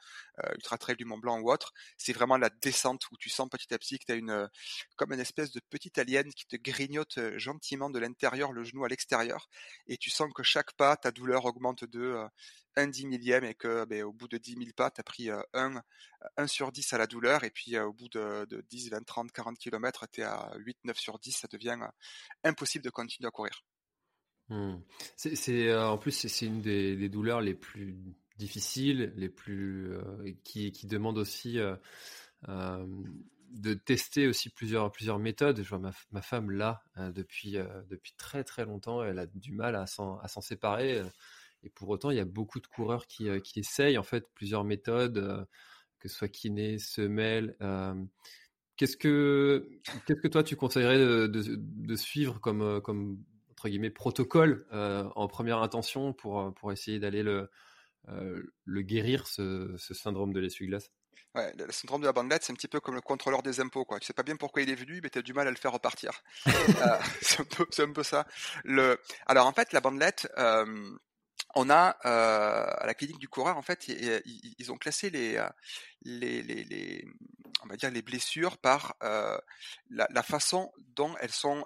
[0.43, 3.49] euh, ultra trail du Mont Blanc ou autre, c'est vraiment la descente où tu sens
[3.49, 4.47] petit à petit que tu as une,
[4.95, 8.87] comme une espèce de petite alien qui te grignote gentiment de l'intérieur, le genou à
[8.87, 9.49] l'extérieur,
[9.87, 12.23] et tu sens que chaque pas, ta douleur augmente de
[12.77, 15.29] un dix millième et que ben, au bout de 10 000 pas, tu as pris
[15.29, 15.81] euh, un,
[16.37, 19.03] 1 sur 10 à la douleur et puis euh, au bout de, de 10, 20,
[19.05, 21.87] 30, 40 km, tu es à 8, 9 sur 10, ça devient euh,
[22.43, 23.63] impossible de continuer à courir.
[24.49, 24.77] Mmh.
[25.17, 27.97] C'est, en plus, c'est une des, des, douleurs les plus
[28.37, 29.91] difficiles, les plus
[30.45, 31.59] qui, qui demandent aussi
[32.47, 35.61] de tester aussi plusieurs plusieurs méthodes.
[35.61, 37.57] Je vois ma, ma femme là depuis
[37.89, 41.03] depuis très très longtemps, elle a du mal à s'en à s'en séparer.
[41.63, 44.25] Et pour autant, il y a beaucoup de coureurs qui, euh, qui essayent en fait
[44.35, 45.45] plusieurs méthodes, euh,
[45.99, 47.55] que ce soit kiné, semelle.
[47.61, 47.95] Euh,
[48.77, 49.67] qu'est-ce que
[50.05, 55.27] qu'est-ce que toi tu conseillerais de, de, de suivre comme comme entre guillemets protocole en
[55.27, 57.49] première intention pour pour essayer d'aller le
[58.05, 60.91] le guérir ce, ce syndrome de l'essuie-glace?
[61.35, 63.85] Ouais, le syndrome de la bandelette, c'est un petit peu comme le contrôleur des impôts,
[63.85, 63.99] quoi.
[63.99, 65.57] Tu sais pas bien pourquoi il est venu, mais tu as du mal à le
[65.57, 66.23] faire repartir.
[66.47, 66.51] euh,
[67.21, 68.25] c'est un peu, c'est un peu ça.
[68.63, 70.97] Le, alors en fait, la bandelette, euh,
[71.57, 75.49] on a euh, à la clinique du coureur en fait ils, ont classé euh,
[76.03, 79.37] les, les blessures par euh,
[79.89, 81.65] la, façon dont elles sont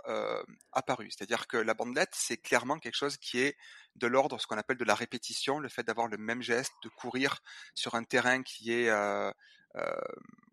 [0.72, 1.12] apparues.
[1.12, 3.58] C'est-à-dire que la bandelette c'est clairement quelque chose qui est
[3.98, 6.90] de l'ordre ce qu'on appelle de la répétition le fait d'avoir le même geste de
[6.90, 7.42] courir
[7.76, 8.90] sur un terrain qui est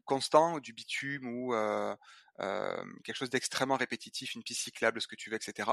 [0.09, 1.94] constant du bitume ou euh,
[3.05, 5.71] quelque chose d'extrêmement répétitif, une piste cyclable, ce que tu veux, etc.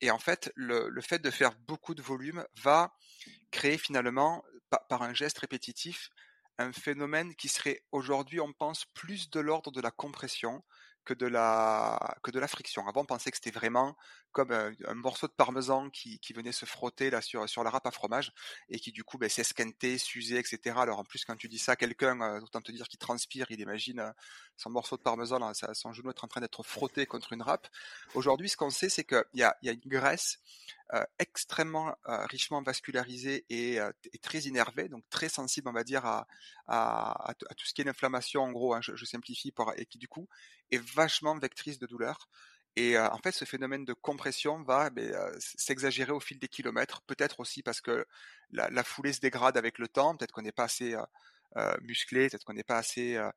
[0.00, 2.94] Et en fait, le fait de faire beaucoup de volume va
[3.50, 4.44] créer finalement,
[4.88, 6.10] par un geste répétitif,
[6.58, 10.62] un phénomène qui serait aujourd'hui, on pense, plus de l'ordre de la compression
[11.04, 12.86] que de la que de la friction.
[12.86, 13.96] Avant, on pensait que c'était vraiment
[14.32, 17.86] comme un, morceau de parmesan qui, qui venait se frotter là sur sur la râpe
[17.86, 18.32] à fromage
[18.68, 20.76] et qui du coup ben, s'esquintait, s'usait, etc.
[20.78, 23.60] Alors en plus, quand tu dis ça quelqu'un, euh, autant te dire qu'il transpire, il
[23.60, 24.12] imagine euh,
[24.56, 27.68] son morceau de parmesan, son genou être en train d'être frotté contre une râpe.
[28.14, 30.38] Aujourd'hui, ce qu'on sait, c'est qu'il y a, y a une graisse
[30.78, 30.79] euh,
[31.18, 36.26] extrêmement euh, richement vascularisé euh, et, très innervé, donc très sensible, on va dire, à,
[37.56, 40.28] tout ce qui est l'inflammation, en gros, hein, je, simplifie, et qui du coup
[40.70, 42.28] est vachement vectrice de douleur.
[42.76, 44.90] Et en fait, ce phénomène de compression va
[45.38, 48.06] s'exagérer au fil des kilomètres, peut-être aussi parce que
[48.52, 50.96] la, foulée se dégrade avec le temps, peut-être qu'on n'est pas assez
[51.82, 53.30] musclé, peut-être qu'on n'est pas assez euh,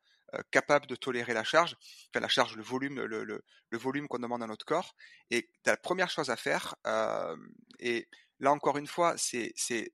[0.51, 1.75] capable de tolérer la charge,
[2.09, 4.95] enfin la charge, le volume, le, volume qu'on demande à notre corps.
[5.31, 7.35] Et la première chose à faire, euh,
[7.79, 8.07] et
[8.39, 9.93] là encore une fois, c'est, c'est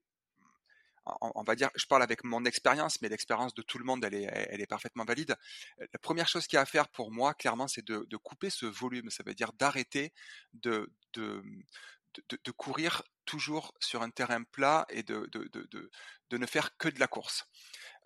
[1.22, 4.14] on, va dire, je parle avec mon expérience, mais l'expérience de tout le monde, elle
[4.14, 5.36] est, elle est parfaitement valide.
[5.80, 8.66] La première chose qu'il y a à faire pour moi, clairement, c'est de, couper ce
[8.66, 9.10] volume.
[9.10, 10.14] Ça veut dire d'arrêter
[10.54, 11.44] de, de,
[12.30, 15.30] de, courir toujours sur un terrain plat et de,
[16.32, 17.46] ne faire que de la course.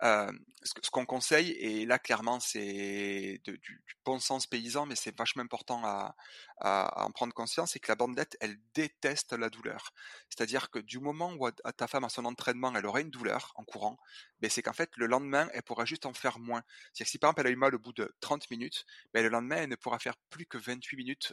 [0.02, 5.80] Ce, qu'on conseille, et là clairement c'est du, bon sens paysan, mais c'est vachement important
[5.82, 6.14] à,
[6.60, 9.94] en prendre conscience, c'est que la bandelette, elle déteste la douleur.
[10.28, 13.64] C'est-à-dire que du moment où ta femme à son entraînement, elle aura une douleur en
[13.64, 13.96] courant,
[14.40, 16.62] ben c'est qu'en fait le lendemain, elle pourra juste en faire moins.
[16.92, 18.84] C'est-à-dire si par exemple elle a eu mal au bout de 30 minutes,
[19.14, 21.32] ben, le lendemain, elle ne pourra faire plus que 28 minutes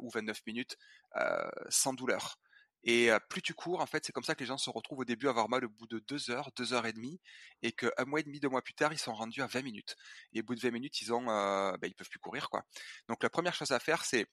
[0.00, 0.78] ou 29 minutes
[1.68, 2.38] sans douleur.
[2.88, 5.04] Et plus tu cours, en fait, c'est comme ça que les gens se retrouvent au
[5.04, 7.20] début à avoir mal au bout de deux heures, deux heures et demie,
[7.62, 9.96] et qu'un mois et demi, deux mois plus tard, ils sont rendus à 20 minutes.
[10.32, 12.64] Et au bout de 20 minutes, ils ont, ben, ils peuvent plus courir, quoi.
[13.08, 14.26] Donc la première chose à faire, c'est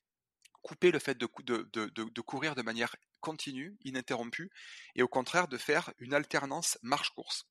[0.61, 4.51] couper le fait de, de, de, courir de manière continue, ininterrompue,
[4.95, 7.47] et au contraire de faire une alternance marche-course.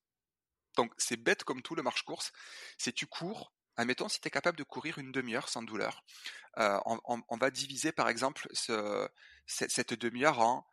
[0.77, 2.31] Donc c'est bête comme tout le marche-course,
[2.77, 6.03] c'est tu cours, admettons si tu es capable de courir une demi-heure sans douleur,
[6.57, 9.07] on, va diviser par exemple ce,
[9.45, 10.65] cette demi-heure en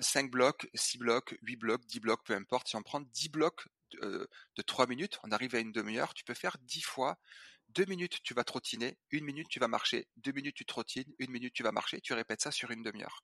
[0.00, 2.68] 5 blocs, 6 blocs, 8 blocs, 10 blocs, peu importe.
[2.68, 6.24] Si on prend 10 blocs de, de 3 minutes, on arrive à une demi-heure, tu
[6.24, 7.18] peux faire 10 fois.
[7.70, 11.30] 2 minutes, tu vas trottiner, 1 minute, tu vas marcher, 2 minutes, tu trottines, 1
[11.30, 13.22] minute, tu vas marcher, tu répètes ça sur une demi-heure.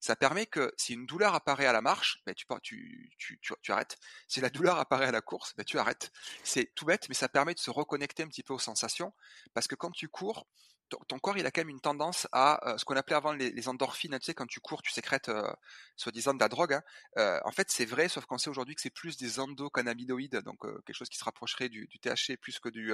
[0.00, 3.98] Ça permet que si une douleur apparaît à la marche, ben tu, tu, tu arrêtes.
[4.28, 6.10] Si la douleur apparaît à la course, ben tu arrêtes.
[6.42, 9.12] C'est tout bête, mais ça permet de se reconnecter un petit peu aux sensations,
[9.52, 10.46] parce que quand tu cours,
[10.90, 13.68] ton, corps il a quand même une tendance à euh, ce qu'on appelait avant les,
[13.68, 14.18] endorphines.
[14.18, 15.50] Tu sais, quand tu cours, tu sécrètes euh,
[15.96, 16.74] soi-disant de la drogue.
[16.74, 16.82] Hein.
[17.18, 20.60] Euh, en fait, c'est vrai, sauf qu'on sait aujourd'hui que c'est plus des endocannabinoïdes, donc
[20.84, 22.92] quelque chose qui se rapprocherait du, du THC plus que du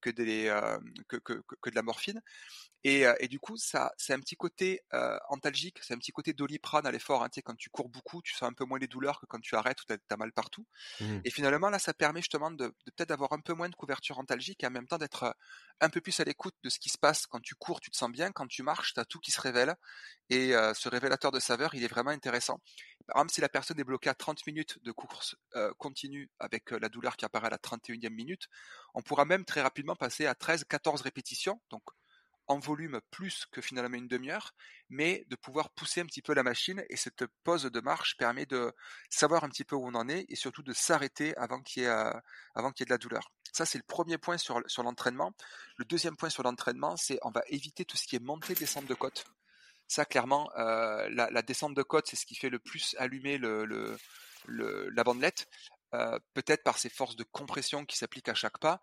[0.00, 0.54] que, des,
[1.08, 2.20] que, que, que, de la morphine.
[2.84, 4.80] Et, et du coup, ça, c'est un petit côté
[5.28, 7.22] antalgique, c'est un petit côté doliprane à l'effort.
[7.22, 9.54] Hein, quand tu cours beaucoup, tu sens un peu moins les douleurs que quand tu
[9.54, 10.66] arrêtes ou tu as, mal partout.
[11.00, 11.20] Mmh.
[11.24, 14.18] Et finalement, là, ça permet justement de, de peut-être d'avoir un peu moins de couverture
[14.18, 15.36] antalgique et en même temps d'être
[15.80, 17.26] un peu plus à l'écoute de ce qui se passe.
[17.32, 18.30] Quand tu cours, tu te sens bien.
[18.30, 19.74] Quand tu marches, tu as tout qui se révèle.
[20.28, 22.60] Et ce révélateur de saveur, il est vraiment intéressant.
[23.06, 25.34] Par exemple, si la personne est bloquée à 30 minutes de course
[25.78, 28.48] continue avec la douleur qui apparaît à la 31e minute,
[28.92, 31.60] on pourra même très rapidement passer à 13-14 répétitions.
[31.70, 31.82] Donc,
[32.48, 34.52] en volume plus que finalement une demi-heure,
[34.90, 38.46] mais de pouvoir pousser un petit peu la machine et cette pause de marche permet
[38.46, 38.72] de
[39.10, 41.86] savoir un petit peu où on en est et surtout de s'arrêter avant qu'il y
[41.86, 42.12] ait,
[42.54, 43.32] qu'il y ait de la douleur.
[43.52, 45.32] Ça, c'est le premier point sur, sur l'entraînement.
[45.76, 48.86] Le deuxième point sur l'entraînement, c'est on va éviter tout ce qui est montée, descente
[48.86, 49.24] de côte.
[49.88, 53.98] Ça, clairement, euh, la, descente de côte, c'est ce qui fait le plus allumer le,
[54.48, 55.48] la bandelette.
[55.94, 58.80] Euh, peut-être par ces forces de compression qui s'appliquent à chaque pas.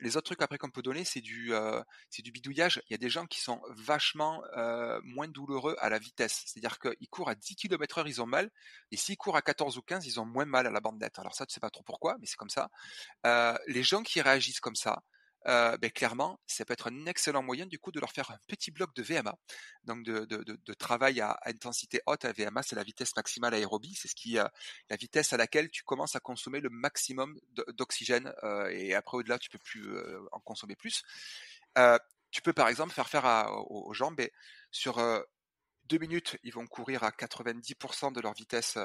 [0.00, 1.52] Les autres trucs après qu'on peut donner, c'est du,
[2.10, 2.82] c'est du bidouillage.
[2.88, 4.42] Il y a des gens qui sont vachement
[5.02, 6.42] moins douloureux à la vitesse.
[6.46, 8.50] C'est-à-dire qu'ils courent à 10 km heure, ils ont mal.
[8.90, 11.18] Et s'ils courent à 14 ou 15, ils ont moins mal à la bandelette.
[11.18, 12.70] Alors ça, tu sais pas trop pourquoi, mais c'est comme ça.
[13.68, 15.02] les gens qui réagissent comme ça,
[15.46, 18.38] euh, ben clairement, ça peut être un excellent moyen du coup de leur faire un
[18.48, 19.36] petit bloc de VMA,
[19.84, 22.24] donc de, travail à, intensité haute.
[22.24, 24.44] La VMA, c'est la vitesse maximale aérobie, c'est ce qui, euh,
[24.90, 27.38] la vitesse à laquelle tu commences à consommer le maximum
[27.74, 31.02] d'oxygène euh, et après au-delà, tu peux plus euh, en consommer plus.
[31.78, 31.98] Euh,
[32.30, 34.30] tu peux par exemple faire faire à, aux, jambes, et ben,
[34.72, 35.00] sur
[35.84, 38.76] deux minutes, ils vont courir à 90% de leur vitesse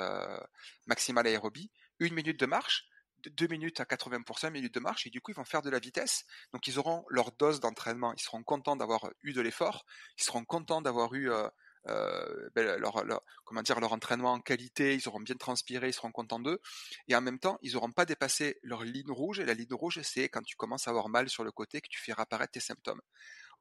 [0.86, 1.72] maximale aérobie.
[2.00, 2.86] Une minute de marche,
[3.28, 5.80] deux minutes à 80%, minutes de marche, et du coup, ils vont faire de la
[5.80, 6.26] vitesse.
[6.54, 8.14] Donc, ils auront leur dose d'entraînement.
[8.14, 9.86] Ils seront contents d'avoir eu de l'effort.
[10.18, 11.48] Ils seront contents d'avoir eu euh,
[11.88, 13.04] euh, ben, leur,
[13.46, 14.96] comment dire, leur entraînement en qualité.
[14.96, 15.90] Ils auront bien transpiré.
[15.90, 16.60] Ils seront contents d'eux.
[17.08, 19.40] Et en même temps, ils n'auront pas dépassé leur ligne rouge.
[19.40, 21.88] Et la ligne rouge, c'est quand tu commences à avoir mal sur le côté que
[21.90, 23.02] tu fais réapparaître tes symptômes.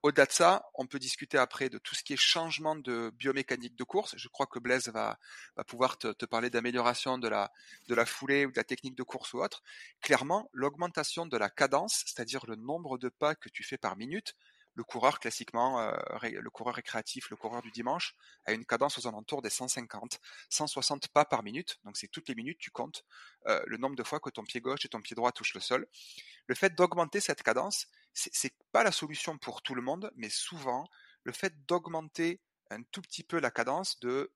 [0.05, 3.75] Au-delà de ça, on peut discuter après de tout ce qui est changement de biomécanique
[3.75, 4.15] de course.
[4.17, 5.19] Je crois que Blaise va,
[5.67, 9.63] pouvoir te, parler d'amélioration de la foulée ou de la technique de course ou autre.
[10.01, 14.37] Clairement, l'augmentation de la cadence, c'est-à-dire le nombre de pas que tu fais par minute,
[14.79, 18.14] le coureur classiquement, euh, le coureur récréatif, le coureur du dimanche,
[18.47, 21.81] a une cadence aux alentours des 150, 160 pas par minute.
[21.83, 23.05] Donc c'est toutes les minutes, tu comptes
[23.49, 25.61] euh, le nombre de fois que ton pied gauche et ton pied droit touchent le
[25.61, 25.88] sol.
[26.47, 30.87] Le fait d'augmenter cette cadence, c'est pas la solution pour tout le monde, mais souvent,
[31.25, 34.33] le fait d'augmenter un tout petit peu la cadence de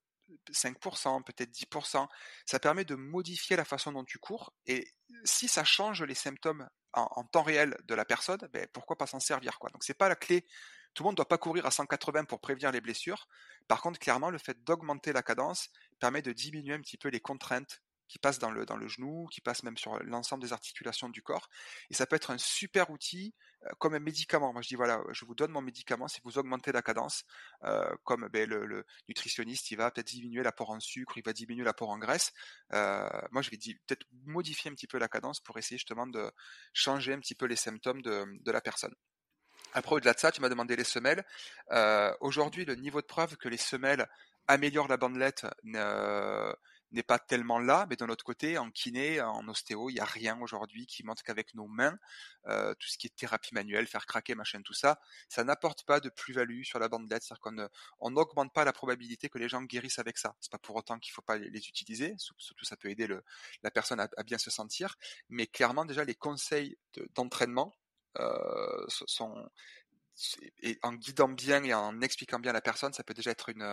[0.51, 2.07] 5%, peut-être 10%,
[2.45, 4.53] ça permet de modifier la façon dont tu cours.
[4.65, 4.87] Et
[5.23, 9.19] si ça change les symptômes en, temps réel de la personne, ben, pourquoi pas s'en
[9.19, 9.69] servir quoi.
[9.71, 10.45] Donc c'est pas la clé.
[10.93, 13.27] Tout le monde ne doit pas courir à 180 pour prévenir les blessures.
[13.67, 17.19] Par contre, clairement, le fait d'augmenter la cadence permet de diminuer un petit peu les
[17.19, 21.09] contraintes qui passent dans le, dans le genou, qui passent même sur l'ensemble des articulations
[21.09, 21.49] du corps.
[21.89, 23.33] Et ça peut être un super outil
[23.79, 24.51] comme un médicament.
[24.53, 27.23] Moi, je dis voilà, je vous donne mon médicament si vous augmentez la cadence,
[28.03, 31.89] comme ben, le, nutritionniste, il va peut-être diminuer l'apport en sucre, il va diminuer l'apport
[31.89, 32.33] en graisse.
[32.71, 36.31] Moi, je vais peut-être modifier un petit peu la cadence pour essayer justement de
[36.73, 38.93] changer un petit peu les symptômes de, de la personne.
[39.73, 41.25] Après, au-delà de ça, tu m'as demandé les semelles.
[42.19, 44.07] Aujourd'hui, le niveau de preuve que les semelles
[44.47, 45.45] améliorent la bandelette
[46.93, 50.05] n'est pas tellement là, mais d'un autre côté, en kiné, en ostéo, il n'y a
[50.05, 51.97] rien aujourd'hui qui montre qu'avec nos mains,
[52.47, 55.99] euh, tout ce qui est thérapie manuelle, faire craquer, machin, tout ça, ça n'apporte pas
[55.99, 59.61] de plus-value sur la bandelette, c'est-à-dire qu'on on n'augmente pas la probabilité que les gens
[59.63, 60.35] guérissent avec ça.
[60.39, 63.07] C'est pas pour autant qu'il faut pas les, utiliser, surtout ça peut aider
[63.63, 64.95] la personne à, à, bien se sentir,
[65.29, 66.77] mais clairement déjà les conseils
[67.15, 67.73] d'entraînement
[68.19, 69.49] euh, sont
[70.61, 73.63] et en guidant bien et en expliquant bien la personne, ça peut déjà être une,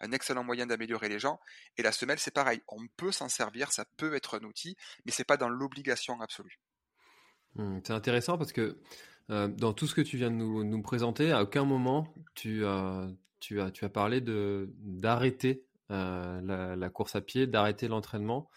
[0.00, 1.40] un excellent moyen d'améliorer les gens.
[1.76, 2.60] Et la semelle, c'est pareil.
[2.68, 6.60] On peut s'en servir, ça peut être un outil, mais c'est pas dans l'obligation absolue.
[7.54, 8.78] Mmh, c'est intéressant parce que
[9.30, 13.08] euh, dans tout ce que tu viens de nous, présenter, à aucun moment tu, as
[13.92, 18.50] parlé de d'arrêter euh, la, course à pied, d'arrêter l'entraînement,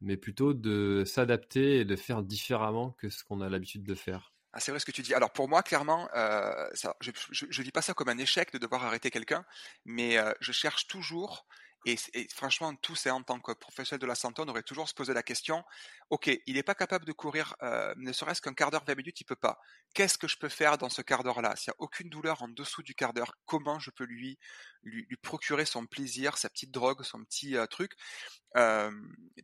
[0.00, 4.33] mais plutôt de s'adapter et de faire différemment que ce qu'on a l'habitude de faire.
[4.56, 5.14] Ah, c'est vrai ce que tu dis.
[5.14, 6.68] Alors pour moi, clairement, euh,
[7.00, 9.44] je, je, vis pas ça comme un échec de devoir arrêter quelqu'un,
[9.84, 11.44] mais euh, je cherche toujours
[11.86, 11.96] et,
[12.32, 15.12] franchement, tous et en tant que professionnel de la santé, on aurait toujours se poser
[15.12, 15.64] la question,
[16.10, 19.20] ok, il n'est pas capable de courir euh, ne serait-ce qu'un quart d'heure, 20 minutes,
[19.20, 19.60] il peut pas.
[19.92, 21.56] Qu'est-ce que je peux faire dans ce quart d'heure-là?
[21.56, 24.38] S'il n'y a aucune douleur en dessous du quart d'heure, comment je peux lui,
[24.82, 27.92] lui, procurer son plaisir, sa petite drogue, son petit euh, truc?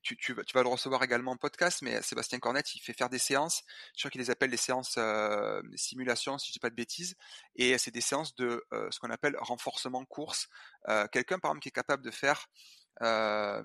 [0.03, 3.65] Tu, vas le recevoir également en podcast, mais Sébastien Cornette, il fait faire des séances,
[3.97, 7.17] je crois qu'il les appelle les séances euh, simulation, si je dis pas de bêtises,
[7.57, 10.49] et c'est des séances de ce qu'on appelle renforcement course.
[11.13, 12.47] Quelqu'un, par exemple, qui est capable de faire
[13.03, 13.63] euh,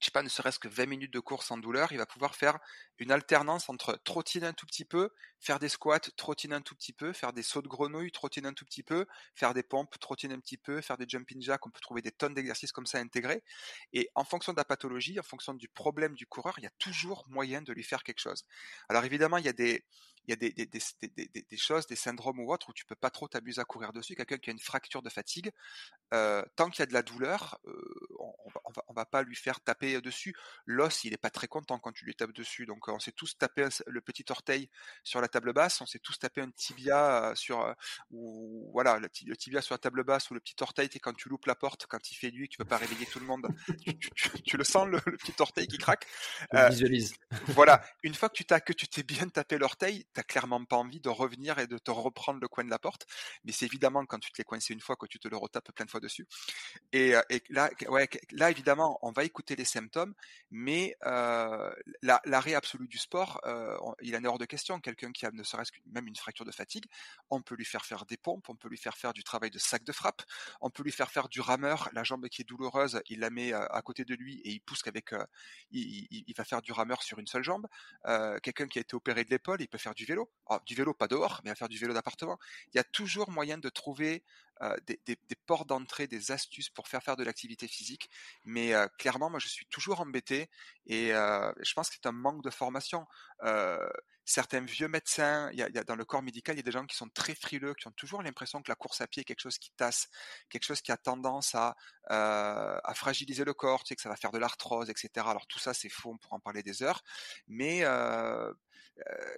[0.00, 2.34] je sais pas, ne serait-ce que 20 minutes de course sans douleur, il va pouvoir
[2.34, 2.58] faire
[2.98, 6.94] une alternance entre trottiner un tout petit peu, faire des squats, trottiner un tout petit
[6.94, 10.34] peu, faire des sauts de grenouille, trottiner un tout petit peu, faire des pompes, trottiner
[10.34, 12.98] un petit peu, faire des jumping jacks, on peut trouver des tonnes d'exercices comme ça
[12.98, 13.42] intégrés.
[13.92, 16.72] Et en fonction de la pathologie, en fonction du problème du coureur, il y a
[16.78, 18.44] toujours moyen de lui faire quelque chose.
[18.88, 19.84] Alors évidemment, il y a des,
[20.26, 22.94] il y a des, des, des, des, choses, des syndromes ou autres où tu peux
[22.94, 24.14] pas trop t'abuser à courir dessus.
[24.14, 25.50] Quelqu'un qui a une fracture de fatigue,
[26.14, 29.22] euh, tant qu'il y a de la douleur, euh, on, on, va, on, va, pas
[29.22, 30.34] lui faire taper dessus.
[30.66, 32.66] L'os, il est pas très content quand tu lui tapes dessus.
[32.66, 34.70] Donc on s'est tous tapé le petit orteil
[35.02, 37.74] sur la table basse, on s'est tous tapé un tibia sur
[38.10, 40.88] ou voilà le, tibia sur la table basse ou le petit orteil.
[40.92, 43.20] Et quand tu loupes la porte, quand il fait nuit, tu peux pas réveiller tout
[43.20, 43.48] le monde.
[43.84, 46.06] tu, tu, tu, le sens le, petit orteil qui craque.
[46.54, 47.14] Euh, visualise.
[47.48, 50.76] voilà, une fois que tu t'as que tu t'es bien tapé l'orteil, t'as clairement pas
[50.76, 53.06] envie de revenir et de te reprendre le coin de la porte.
[53.44, 55.72] Mais c'est évidemment quand tu te l'es coincé une fois que tu te le retapes
[55.72, 56.26] plein de fois dessus.
[56.92, 60.14] Et, et là, ouais, là évidemment, on va écouter les symptômes,
[60.50, 64.80] mais euh, l'arrêt absolu du sport, euh, il en est hors de question.
[64.80, 66.86] Quelqu'un qui a ne serait-ce que même une fracture de fatigue,
[67.30, 69.58] on peut lui faire faire des pompes, on peut lui faire faire du travail de
[69.58, 70.22] sac de frappe,
[70.60, 71.88] on peut lui faire faire du rameur.
[71.92, 74.82] La jambe qui est douloureuse, il la met à côté de lui et il pousse
[74.82, 75.24] qu'avec, euh,
[75.70, 77.66] il, va faire du rameur sur une seule jambe.
[78.06, 80.30] Euh, Quelqu'un qui a été opéré de l'épaule, il peut faire du vélo.
[80.46, 82.38] Alors, du vélo pas dehors, mais à faire du vélo d'appartement.
[82.72, 84.24] Il y a toujours moyen de trouver
[84.62, 88.10] euh, des, des, ports d'entrée, des astuces pour faire faire de l'activité physique.
[88.44, 90.50] Mais euh, clairement, moi, je suis toujours embêté
[90.86, 93.06] et euh, je pense que c'est un manque de formation.
[94.26, 96.84] certains vieux médecins, y, y, a, dans le corps médical, il y a des gens
[96.86, 99.40] qui sont très frileux, qui ont toujours l'impression que la course à pied est quelque
[99.40, 100.08] chose qui tasse,
[100.50, 101.74] quelque chose qui a tendance à,
[102.08, 105.26] à fragiliser le corps, tu sais que ça va faire de l'arthrose, etc.
[105.26, 107.02] Alors tout ça, c'est faux, on pourra en parler des heures,
[107.48, 107.82] mais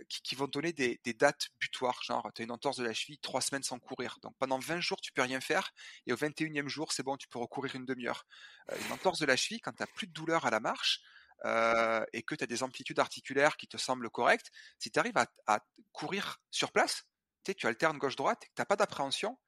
[0.08, 2.92] qui, qui, vont donner des, des dates butoirs, genre tu as une entorse de la
[2.92, 5.72] cheville, trois semaines sans courir, donc pendant 20 jours tu peux rien faire,
[6.06, 8.26] et au 21e jour, c'est bon, tu peux recourir une demi-heure.
[8.70, 11.00] Euh, une entorse de la cheville, quand tu n'as plus de douleur à la marche,
[11.44, 15.18] euh, et que tu as des amplitudes articulaires qui te semblent correctes, si tu arrives
[15.46, 15.60] à,
[15.92, 17.04] courir sur place,
[17.44, 19.38] tu alternes gauche-droite, tu n'as pas d'appréhension,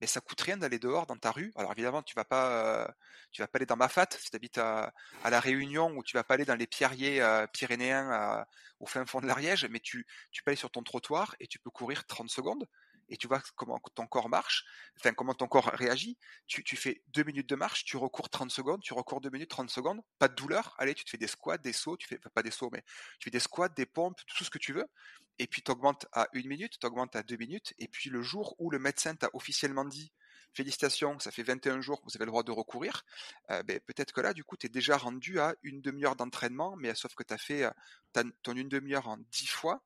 [0.00, 1.52] mais ça coûte rien d'aller dehors dans ta rue.
[1.54, 2.92] Alors évidemment, tu vas pas,
[3.30, 4.92] tu vas pas aller dans Mafat si tu habites à,
[5.24, 8.44] la Réunion ou tu vas pas aller dans les pierriers euh, pyrénéens
[8.80, 11.58] au fin fond de l'Ariège, mais tu, tu peux aller sur ton trottoir et tu
[11.58, 12.66] peux courir 30 secondes
[13.08, 14.64] et tu vois comment ton corps marche,
[14.98, 16.16] enfin comment ton corps réagit.
[16.46, 19.70] Tu, fais deux minutes de marche, tu recours 30 secondes, tu recours deux minutes, 30
[19.70, 20.74] secondes, pas de douleur.
[20.78, 22.82] Allez, tu te fais des squats, des sauts, tu fais pas des sauts, mais
[23.18, 24.86] tu fais des squats, des pompes, tout ce que tu veux.
[25.38, 27.74] Et puis tu augmentes à une minute, tu augmentes à deux minutes.
[27.78, 30.12] Et puis le jour où le médecin t'a officiellement dit
[30.54, 33.04] félicitations, ça fait 21 jours que vous avez le droit de recourir,
[33.50, 36.76] euh, ben, peut-être que là, du coup, tu es déjà rendu à une demi-heure d'entraînement,
[36.76, 39.82] mais sauf que tu as fait euh, ton une demi-heure en dix fois,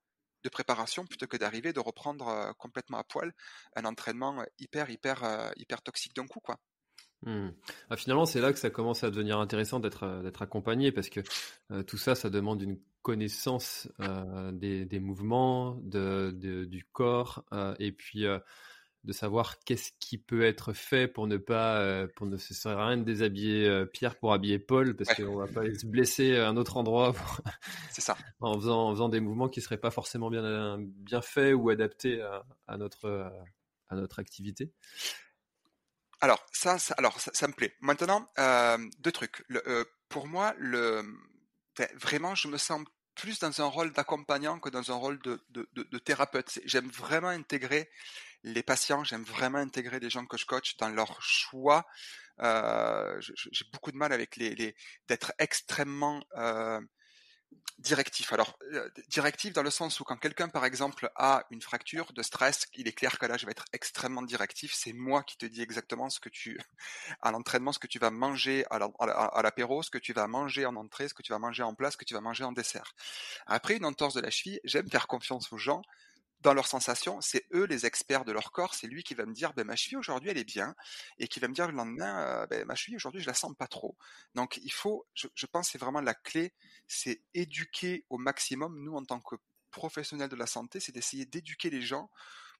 [0.46, 3.32] de préparation plutôt que d'arriver de reprendre euh, complètement à poil
[3.74, 6.58] un entraînement hyper hyper euh, hyper toxique d'un coup quoi.
[7.22, 7.48] Mmh.
[7.90, 11.08] Ah, finalement, c'est là que ça commence à devenir intéressant d'être euh, d'être accompagné parce
[11.08, 11.20] que
[11.70, 17.44] euh, tout ça, ça demande une connaissance euh, des, des, mouvements, du corps
[17.78, 18.24] et puis
[19.06, 22.78] de savoir qu'est-ce qui peut être fait pour ne pas, euh, pour ne se sert
[22.78, 25.24] à rien de déshabiller euh, Pierre pour habiller Paul, parce ouais.
[25.24, 27.12] qu'on va pas se blesser à un autre endroit.
[27.12, 27.40] Pour...
[27.90, 28.16] C'est ça.
[28.40, 32.20] en faisant, en faisant des mouvements qui seraient pas forcément bien, bien faits ou adaptés
[32.20, 33.32] à, à notre,
[33.88, 34.72] à notre activité.
[36.20, 37.74] Alors ça, ça alors ça, ça, me plaît.
[37.80, 39.44] Maintenant, euh, deux trucs.
[39.48, 41.02] Le, euh, pour moi, le
[41.94, 42.82] vraiment, je me sens
[43.14, 46.60] plus dans un rôle d'accompagnant que dans un rôle de, de, de, de thérapeute.
[46.64, 47.90] J'aime vraiment intégrer
[48.46, 51.84] les patients, j'aime vraiment intégrer les gens que je coach dans leur choix.
[52.40, 54.76] Euh, J'ai beaucoup de mal avec les,
[55.08, 56.80] d'être extrêmement euh,
[57.78, 58.32] directif.
[58.32, 62.22] Alors, euh, directif dans le sens où quand quelqu'un, par exemple, a une fracture de
[62.22, 64.72] stress, il est clair que là, je vais être extrêmement directif.
[64.74, 66.56] C'est moi qui te dis exactement ce que tu,
[67.22, 70.76] à l'entraînement, ce que tu vas manger à l'apéro, ce que tu vas manger en
[70.76, 72.94] entrée, ce que tu vas manger en place, ce que tu vas manger en dessert.
[73.46, 75.82] Après une entorse de la cheville, j'aime faire confiance aux gens
[76.46, 79.34] dans leurs sensations, c'est eux les experts de leur corps, c'est lui qui va me
[79.34, 80.76] dire ben, ma cheville aujourd'hui elle est bien
[81.18, 83.66] et qui va me dire le lendemain ben, ma cheville aujourd'hui je la sens pas
[83.66, 83.96] trop.
[84.36, 86.54] Donc il faut, je, je pense c'est vraiment la clé,
[86.86, 89.34] c'est éduquer au maximum nous en tant que
[89.72, 92.10] professionnels de la santé, c'est d'essayer d'éduquer les gens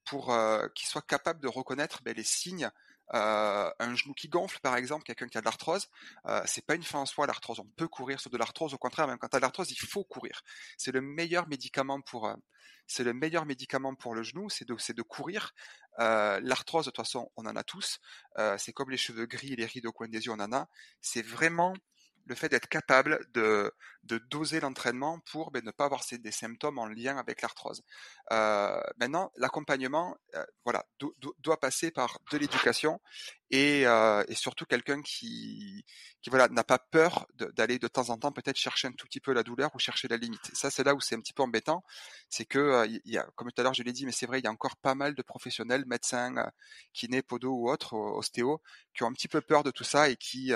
[0.04, 2.68] pour euh, qu'ils soient capables de reconnaître ben, les signes
[3.14, 5.88] euh, un genou qui gonfle, par exemple, quelqu'un qui a de l'arthrose,
[6.26, 7.60] euh, c'est pas une fin en soi l'arthrose.
[7.60, 8.74] On peut courir sur de l'arthrose.
[8.74, 10.42] Au contraire, même quand tu as de l'arthrose, il faut courir.
[10.76, 12.34] C'est le meilleur médicament pour, euh,
[12.86, 15.52] c'est le meilleur médicament pour le genou, c'est de, c'est de courir.
[15.98, 17.98] Euh, l'arthrose, de toute façon, on en a tous.
[18.58, 20.68] C'est comme les cheveux gris et les rides au coin des yeux, on en a.
[21.00, 21.74] C'est vraiment
[22.26, 26.32] le fait d'être capable de, de doser l'entraînement pour ben, ne pas avoir ces, des
[26.32, 27.82] symptômes en lien avec l'arthrose.
[28.32, 33.00] Euh, maintenant, l'accompagnement, euh, voilà, do, do, doit passer par de l'éducation
[33.50, 35.84] et, euh, et surtout quelqu'un qui,
[36.20, 39.20] qui voilà n'a pas peur d'aller de, temps en temps peut-être chercher un tout petit
[39.20, 40.50] peu la douleur ou chercher la limite.
[40.52, 41.84] ça c'est là où c'est un petit peu embêtant,
[42.28, 44.40] c'est que il y a, comme tout à l'heure je l'ai dit, mais c'est vrai
[44.40, 46.34] il y a encore pas mal de professionnels, médecins,
[46.92, 48.60] kinés, podo ou autres, ostéo,
[48.94, 50.52] qui ont un petit peu peur de tout ça et qui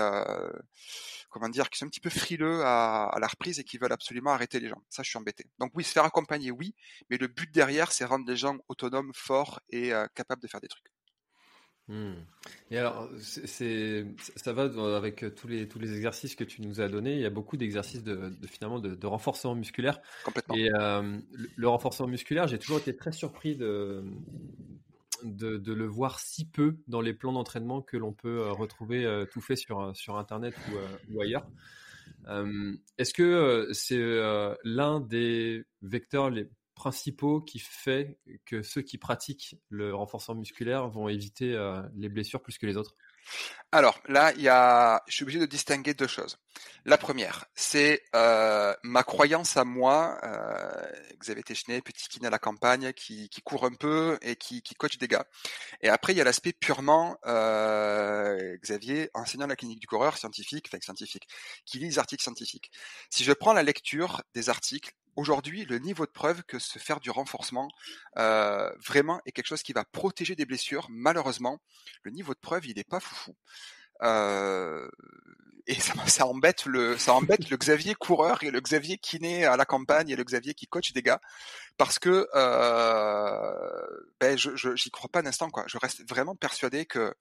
[1.30, 3.92] comment dire, qui sont un petit peu frileux à, à, la reprise et qui veulent
[3.92, 4.82] absolument arrêter les gens.
[4.88, 5.46] Ça je suis embêté.
[5.58, 6.74] Donc oui, se faire accompagner, oui,
[7.08, 10.60] mais le but derrière c'est rendre les gens autonomes, forts et euh, capables de faire
[10.60, 10.90] des trucs.
[11.90, 12.12] Mmh.
[12.70, 16.88] Et alors, c'est, ça va avec tous les, tous les exercices que tu nous as
[16.88, 17.14] donnés.
[17.14, 20.00] Il y a beaucoup d'exercices de, finalement de, renforcement musculaire.
[20.24, 20.54] Complètement.
[20.54, 21.18] Et euh,
[21.56, 24.04] le, renforcement musculaire, j'ai toujours été très surpris de,
[25.24, 29.24] de, le voir si peu dans les plans d'entraînement que l'on peut euh, retrouver euh,
[29.24, 30.54] tout fait sur, sur Internet
[31.10, 31.46] ou, ailleurs.
[32.98, 34.00] est-ce que c'est
[34.64, 36.48] l'un des vecteurs les
[36.80, 42.40] principaux qui fait que ceux qui pratiquent le renforcement musculaire vont éviter euh, les blessures
[42.40, 42.96] plus que les autres?
[43.70, 46.38] Alors là, il y a, je suis obligé de distinguer deux choses.
[46.84, 52.38] La première, c'est euh, ma croyance à moi, euh, Xavier Technet, petit kiné à la
[52.38, 55.26] campagne, qui, qui, court un peu et qui, qui coach des gars.
[55.82, 60.68] Et après, il y a l'aspect purement euh, Xavier, enseignant la clinique du coureur, scientifique,
[60.68, 61.28] enfin scientifique,
[61.66, 62.70] qui lit les articles scientifiques.
[63.10, 67.00] Si je prends la lecture des articles, aujourd'hui, le niveau de preuve que se faire
[67.00, 67.68] du renforcement
[68.16, 70.86] euh, vraiment est quelque chose qui va protéger des blessures.
[70.88, 71.60] Malheureusement,
[72.02, 73.36] le niveau de preuve, il n'est pas foufou.
[74.02, 74.88] Euh,
[75.66, 79.56] et ça, embête le ça embête le Xavier coureur et le Xavier qui naît à
[79.56, 81.20] la campagne et le Xavier qui coach des gars
[81.76, 83.86] parce que euh,
[84.18, 85.64] ben je j'y crois pas un instant quoi.
[85.66, 87.14] Je reste vraiment persuadé que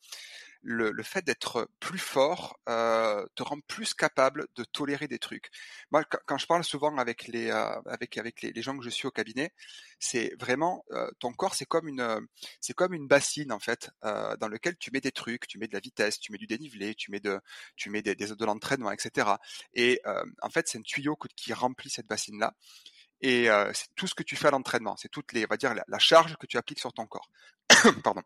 [0.62, 5.49] le, le fait d'être plus fort euh, te rend plus capable de tolérer des trucs.
[5.91, 9.07] Moi, quand je parle souvent avec les euh, avec avec les, gens que je suis
[9.07, 9.51] au cabinet,
[9.99, 12.28] c'est vraiment euh, ton corps, c'est comme une
[12.60, 15.68] c'est comme une bassine en fait euh, dans lequel tu mets des trucs, tu mets
[15.68, 17.39] de la vitesse, tu mets du dénivelé, tu mets de
[17.76, 19.30] tu mets des, de l'entraînement, etc.
[19.74, 20.01] Et
[20.41, 22.53] en fait, c'est un tuyau qui remplit cette bassine là
[23.22, 25.74] et c'est tout ce que tu fais à l'entraînement, c'est toutes les, on va dire,
[25.74, 27.30] la, la, charge que tu appliques sur ton corps.
[28.03, 28.24] Pardon.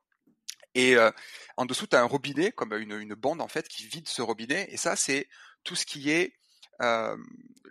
[0.76, 1.12] Et euh,
[1.58, 4.22] en dessous, tu as un robinet, comme une, une, bande en fait, qui vide ce
[4.22, 4.68] robinet.
[4.72, 5.28] Et ça, c'est
[5.64, 6.34] tout ce qui est
[6.82, 7.16] euh,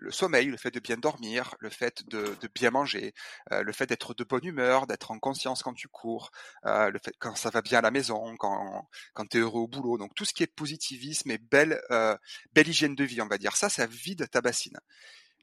[0.03, 3.14] le sommeil, le fait de bien dormir, le fait de, de bien manger,
[3.53, 6.30] euh, le fait d'être de bonne humeur, d'être en conscience quand tu cours,
[6.66, 9.62] euh, le fait quand ça va bien à la maison, quand, quand tu es heureux
[9.62, 9.98] au boulot.
[9.98, 12.16] Donc tout ce qui est positivisme et belle, euh,
[12.53, 13.57] belle hygiène de vie, on va dire.
[13.57, 14.78] Ça, ça vide ta bassine.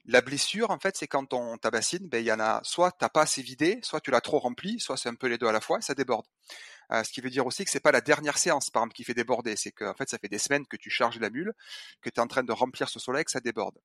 [0.06, 2.92] La blessure, en fait, c'est quand on ta bassine, ben il y en a soit
[2.92, 5.46] t'as pas assez vidé, soit tu l'as trop rempli, soit c'est un peu les deux
[5.46, 6.26] à la fois, et ça déborde.
[6.92, 9.04] Euh, ce qui veut dire aussi que c'est pas la dernière séance, par exemple, qui
[9.04, 9.56] fait déborder.
[9.56, 11.52] C'est qu'en fait, ça fait des semaines que tu charges la mule,
[12.02, 13.78] que tu es en train de remplir ce soleil, que ça déborde.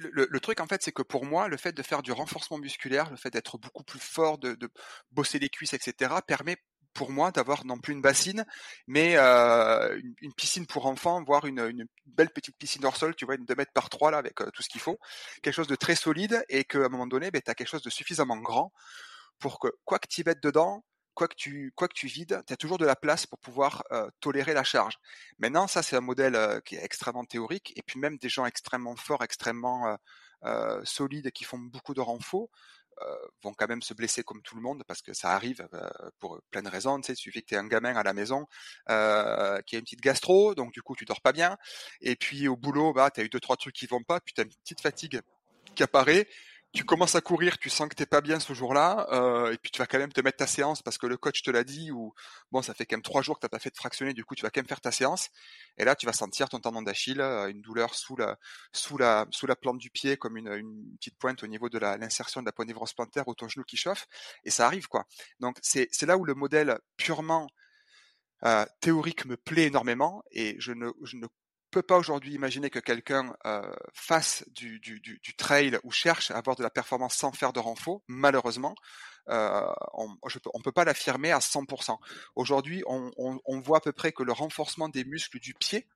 [0.00, 3.10] Le, truc en fait, c'est que pour moi, le fait de faire du renforcement musculaire,
[3.10, 4.56] le fait d'être beaucoup plus fort, de,
[5.12, 6.56] bosser les cuisses, etc., permet
[6.94, 8.44] pour moi d'avoir non plus une bassine,
[8.86, 13.26] mais euh, une, piscine pour enfants, voire une, une, belle petite piscine hors sol, tu
[13.26, 14.98] vois, une 2 mètres par 3 là, avec euh, tout ce qu'il faut,
[15.42, 17.82] quelque chose de très solide et qu'à un moment donné, ben, tu as quelque chose
[17.82, 18.72] de suffisamment grand
[19.40, 20.84] pour que quoi que tu mettes dedans,
[21.14, 23.82] quoi que tu quoi que tu vides, tu as toujours de la place pour pouvoir
[23.92, 24.98] euh, tolérer la charge.
[25.38, 28.46] Maintenant, ça c'est un modèle euh, qui est extrêmement théorique et puis même des gens
[28.46, 29.98] extrêmement forts, extrêmement
[30.44, 32.50] euh, solides qui font beaucoup de renfaux
[33.42, 35.66] vont quand même se blesser comme tout le monde parce que ça arrive
[36.18, 37.00] pour plein de raisons.
[37.00, 38.44] Tu sais, il suffit que tu aies un gamin à la maison
[38.86, 41.56] qui a une petite gastro, donc du coup tu dors pas bien.
[42.02, 44.34] Et puis au boulot, bah, tu as eu deux trois trucs qui vont pas, puis
[44.34, 45.22] tu as une petite fatigue
[45.74, 46.28] qui apparaît
[46.72, 49.72] tu commences à courir, tu sens que t'es pas bien ce jour-là, euh, et puis
[49.72, 51.90] tu vas quand même te mettre ta séance parce que le coach te l'a dit,
[51.90, 52.14] ou
[52.52, 54.36] bon, ça fait quand même trois jours que t'as pas fait de fractionner, du coup
[54.36, 55.30] tu vas quand même faire ta séance,
[55.78, 58.38] et là tu vas sentir ton tendon d'Achille, euh, une douleur sous la
[58.72, 61.78] sous la sous la plante du pied, comme une, une petite pointe au niveau de
[61.78, 64.06] l'insertion de la ponévrose plantaire ou ton genou qui chauffe,
[64.44, 65.06] et ça arrive quoi.
[65.40, 67.48] Donc c'est c'est là où le modèle purement
[68.44, 71.26] euh, théorique me plaît énormément, et je ne je ne
[71.70, 73.62] peut pas aujourd'hui imaginer que quelqu'un euh,
[73.92, 74.80] fasse du,
[75.36, 78.02] trail ou cherche à avoir de la performance sans faire de renfort.
[78.08, 78.74] Malheureusement,
[79.28, 81.96] euh, on ne peut pas l'affirmer à 100%.
[82.34, 85.86] Aujourd'hui, on, voit à peu près que le renforcement des muscles du pied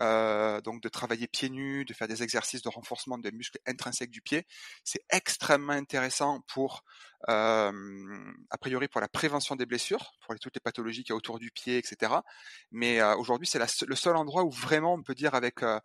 [0.00, 4.10] euh, donc de travailler pieds nus, de faire des exercices de renforcement des muscles intrinsèques
[4.10, 4.46] du pied.
[4.84, 6.84] C'est extrêmement intéressant pour,
[7.28, 11.16] euh, a priori, pour la prévention des blessures, pour toutes les pathologies qu'il y a
[11.16, 12.12] autour du pied, etc.
[12.70, 15.80] Mais euh, aujourd'hui, c'est le seul endroit où vraiment on peut dire avec un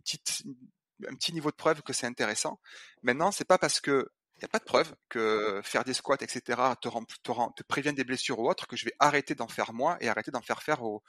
[0.00, 2.60] petit niveau de preuve que c'est intéressant.
[3.02, 6.16] Maintenant, c'est pas parce que il n'y a pas de preuve que faire des squats,
[6.20, 9.96] etc., te, rend, prévient des blessures ou autres, que je vais arrêter d'en faire moi
[10.00, 11.02] et arrêter d'en faire faire aux,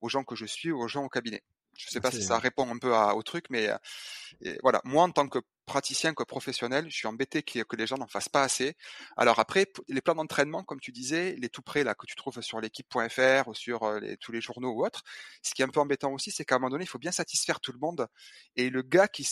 [0.00, 1.44] aux gens que je suis ou aux gens au cabinet.
[1.76, 4.80] Je sais pas si ça répond un peu à, au truc, mais euh, voilà.
[4.84, 8.28] Moi, en tant que praticien que professionnel, je suis embêté que les gens n'en fassent
[8.28, 8.76] pas assez.
[9.16, 12.40] Alors après, les plans d'entraînement, comme tu disais, les tout prêts là que tu trouves
[12.40, 15.02] sur l'équipe.fr ou sur euh, les, tous les journaux ou autres,
[15.42, 17.12] ce qui est un peu embêtant aussi, c'est qu'à un moment donné, il faut bien
[17.12, 18.06] satisfaire tout le monde.
[18.56, 19.26] Et le gars qui,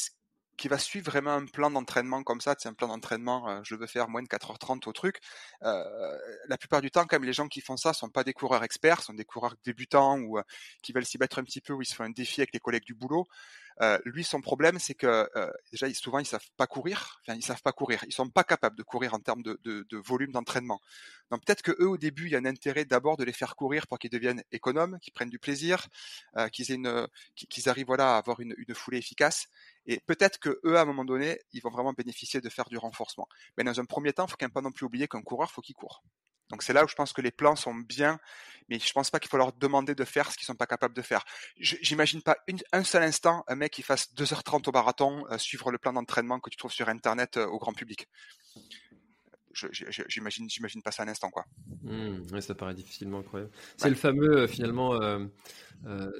[0.56, 3.74] qui va suivre vraiment un plan d'entraînement comme ça, c'est un plan d'entraînement, euh, je
[3.74, 5.20] veux faire moins de 4h30 au truc.
[5.62, 8.32] Euh, la plupart du temps, quand même, les gens qui font ça sont pas des
[8.34, 10.42] coureurs experts, sont des coureurs débutants ou euh,
[10.82, 12.60] qui veulent s'y mettre un petit peu, ou ils se font un défi avec les
[12.60, 13.26] collègues du boulot.
[13.82, 17.20] Euh, lui, son problème, c'est que euh, déjà, souvent, ils savent pas courir.
[17.22, 18.04] Enfin, ils savent pas courir.
[18.06, 20.80] Ils sont pas capables de courir en termes de, de, de volume d'entraînement.
[21.30, 23.56] Donc peut-être que eux, au début, il y a un intérêt d'abord de les faire
[23.56, 25.86] courir pour qu'ils deviennent économes, qu'ils prennent du plaisir,
[26.36, 29.46] euh, qu'ils aient une, qu'ils arrivent voilà à avoir une, une foulée efficace.
[29.86, 32.78] Et peut-être que eux, à un moment donné, ils vont vraiment bénéficier de faire du
[32.78, 33.28] renforcement.
[33.56, 35.62] Mais dans un premier temps, il faut quand pas non plus oublier qu'un coureur, faut
[35.62, 36.02] qu'il court.
[36.50, 38.18] Donc c'est là où je pense que les plans sont bien,
[38.68, 40.94] mais je pense pas qu'il faut leur demander de faire ce qu'ils sont pas capables
[40.94, 41.24] de faire.
[41.56, 42.36] J'imagine pas
[42.72, 46.40] un seul instant un mec qui fasse 2h30 au marathon euh, suivre le plan d'entraînement
[46.40, 48.08] que tu trouves sur internet euh, au grand public.
[49.52, 51.44] J'imagine, j'imagine pas ça un instant quoi.
[51.82, 53.50] Mmh, ça paraît difficilement incroyable.
[53.76, 54.98] C'est le fameux euh, finalement,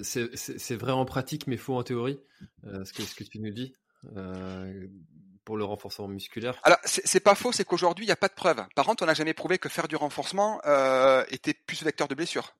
[0.03, 2.18] c'est vrai en pratique mais faux en théorie.
[2.64, 3.74] ce que ce que tu nous dis
[5.45, 8.35] pour le renforcement musculaire Alors, c'est pas faux, c'est qu'aujourd'hui, il n'y a pas de
[8.35, 8.62] preuve.
[8.74, 12.14] Par contre, on n'a jamais prouvé que faire du renforcement euh, était plus vecteur de
[12.14, 12.55] blessures.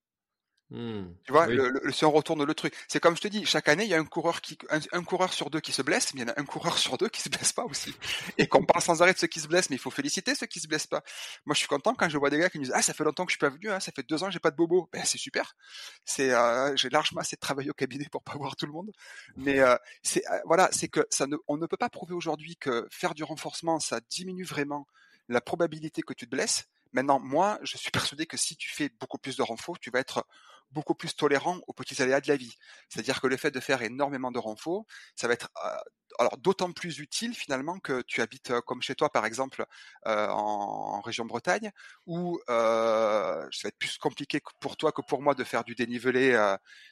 [0.71, 1.03] Mmh.
[1.25, 3.69] Tu vois, le, le, si on retourne le truc, c'est comme je te dis, chaque
[3.69, 4.57] année il y a un coureur qui,
[4.93, 6.97] un, coureur sur deux qui se blesse, mais il y en a un coureur sur
[6.97, 7.95] deux qui se blesse pas aussi.
[8.39, 10.47] Et qu'on parle sans arrêt de ceux qui se blessent, mais il faut féliciter ceux
[10.47, 11.03] qui se blessent pas.
[11.45, 13.03] Moi, je suis content quand je vois des gars qui me disent ah ça fait
[13.03, 14.57] longtemps que je suis pas venu, hein, ça fait deux ans que j'ai pas de
[14.57, 14.89] bobo.
[14.93, 15.57] Ben c'est super.
[16.05, 18.93] C'est, euh, j'ai largement assez de travail au cabinet pour pas voir tout le monde.
[19.37, 22.57] Mais euh, c'est, euh, voilà, c'est que ça ne, on ne peut pas prouver aujourd'hui
[22.57, 24.87] que faire du renforcement ça diminue vraiment
[25.29, 26.69] la probabilité que tu te blesses.
[26.93, 30.01] Maintenant, moi, je suis persuadé que si tu fais beaucoup plus de renfort, tu vas
[30.01, 30.27] être
[30.73, 32.57] beaucoup plus tolérant aux petits aléas de la vie.
[32.89, 34.85] C'est-à-dire que le fait de faire énormément de renfort,
[35.17, 35.77] ça va être euh,
[36.19, 39.65] alors d'autant plus utile finalement que tu habites euh, comme chez toi par exemple
[40.07, 41.71] euh, en, région Bretagne,
[42.07, 46.33] où ça va être plus compliqué pour toi que pour moi de faire du dénivelé,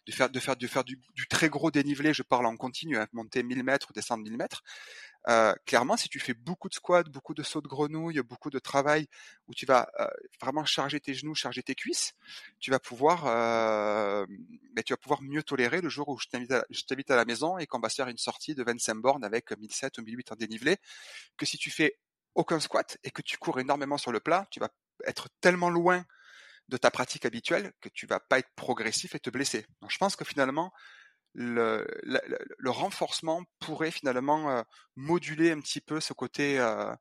[0.07, 2.15] de faire de faire du, très gros dénivelé.
[2.15, 4.63] Je parle en continu, hein, monter 1000 mètres ou descendre 1000 mètres.
[5.29, 8.59] Euh, clairement, si tu fais beaucoup de squats, beaucoup de sauts de grenouille, beaucoup de
[8.59, 9.07] travail
[9.47, 10.07] où tu vas euh,
[10.41, 12.15] vraiment charger tes genoux, charger tes cuisses,
[12.61, 14.27] tu vas pouvoir, euh,
[14.75, 17.67] mais tu vas pouvoir mieux tolérer le jour où je t'invite à, la maison et
[17.67, 20.77] qu'on va faire une sortie de 25 bornes avec 1007 ou 1008 en dénivelé,
[21.37, 21.99] que si tu fais
[22.35, 24.71] aucun squat et que tu cours énormément sur le plat, tu vas
[25.05, 26.05] être tellement loin
[26.69, 29.67] de ta pratique habituelle que tu vas pas être progressif et te blesser.
[29.81, 30.73] Donc, je pense que finalement,
[31.35, 34.63] le, renforcement pourrait finalement euh,
[34.97, 36.93] moduler un petit peu ce côté euh,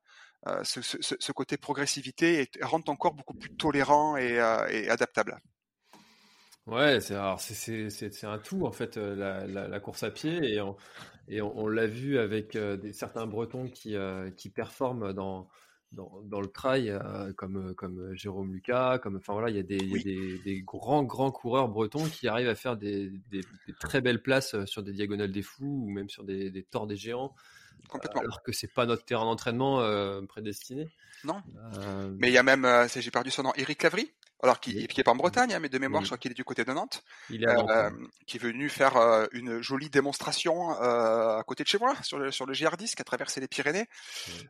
[0.46, 4.38] euh ce, côté progressivité et rendre ton corps beaucoup plus tolérant et,
[4.88, 5.38] adaptable.
[6.66, 10.60] Ouais, c'est un tout en fait la, course à pied
[11.28, 12.56] et on, l'a vu avec
[12.92, 13.96] certains Bretons qui
[14.36, 15.48] qui performent dans
[15.92, 19.62] dans, dans le trail, euh, comme, comme Jérôme Lucas, comme, enfin voilà, il y a,
[19.62, 23.42] des, y a des, des, grands, grands coureurs bretons qui arrivent à faire des, des,
[23.80, 26.86] très belles places euh, sur des diagonales des fous ou même sur des, des torts
[26.86, 27.34] des géants.
[27.88, 28.20] Complètement.
[28.20, 30.88] Alors que c'est pas notre terrain d'entraînement euh, prédestiné.
[31.24, 31.42] Non.
[31.78, 32.14] Euh...
[32.18, 34.10] Mais il y a même, j'ai perdu son nom, Eric Lavry,
[34.42, 36.34] alors qui, qui est pas en Bretagne, hein, mais de mémoire, je crois qu'il est
[36.34, 37.90] du côté de Nantes, il est euh,
[38.26, 42.18] qui est venu faire euh, une jolie démonstration euh, à côté de chez moi sur
[42.18, 43.86] le sur le GR10 qui a traversé les Pyrénées.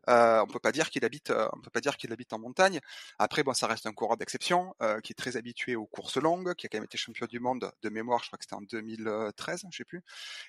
[0.08, 2.38] Euh, on peut pas dire qu'il habite, euh, on peut pas dire qu'il habite en
[2.38, 2.80] montagne.
[3.18, 6.54] Après, bon, ça reste un coureur d'exception euh, qui est très habitué aux courses longues,
[6.54, 8.62] qui a quand même été champion du monde de mémoire, je crois que c'était en
[8.62, 10.02] 2013, je sais plus.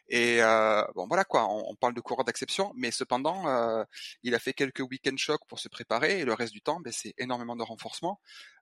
[0.09, 0.39] Et
[0.95, 3.85] bon, voilà quoi, on, on parle de coureur d'exception, mais cependant,
[4.23, 6.91] il a fait quelques week-end chocs pour se préparer et le reste du temps, ben,
[6.91, 8.19] c'est énormément de renforcement.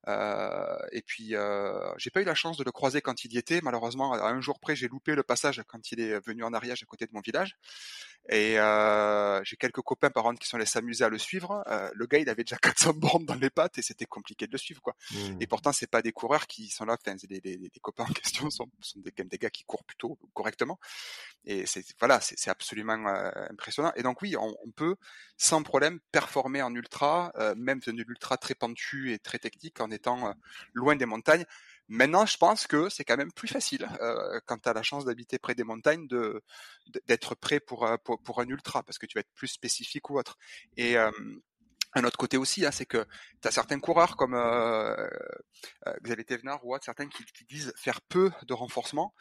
[0.08, 3.38] Euh, et puis, euh, j'ai pas eu la chance de le croiser quand il y
[3.38, 3.60] était.
[3.62, 6.84] Malheureusement, à un jour près, j'ai loupé le passage quand il est venu en Ariège
[6.84, 7.58] à côté de mon village.
[8.30, 11.64] Et euh, j'ai quelques copains par contre qui sont allés s'amuser à le suivre.
[11.68, 14.52] Euh, le gars, il avait déjà 400 bornes dans les pattes et c'était compliqué de
[14.52, 14.96] le suivre, quoi.
[15.12, 15.42] Mmh.
[15.42, 16.98] Et pourtant, c'est pas des coureurs qui sont là.
[17.00, 20.18] Enfin, les, les, les, copains en question sont, sont des, des, gars qui courent plutôt
[20.34, 20.80] correctement.
[21.46, 23.94] Et c'est voilà, c'est absolument euh, impressionnant.
[23.96, 24.98] Et donc oui, on, on, peut
[25.38, 29.90] sans problème performer en ultra, euh, même de l'ultra très pentu et très technique, en
[29.90, 30.34] étant euh,
[30.74, 31.46] loin des montagnes.
[31.90, 35.06] Maintenant, je pense que c'est quand même plus facile euh, quand tu as la chance
[35.06, 36.44] d'habiter près des montagnes de
[37.06, 40.20] d'être prêt pour, pour, pour un ultra parce que tu vas être plus spécifique ou
[40.20, 40.38] autre.
[40.76, 41.12] Et euh,
[41.94, 43.06] un autre côté aussi, hein, c'est que
[43.42, 45.08] tu as certains coureurs comme euh,
[46.04, 49.14] Xavier Thévenard ou autre, certains qui, qui, disent faire peu de renforcement,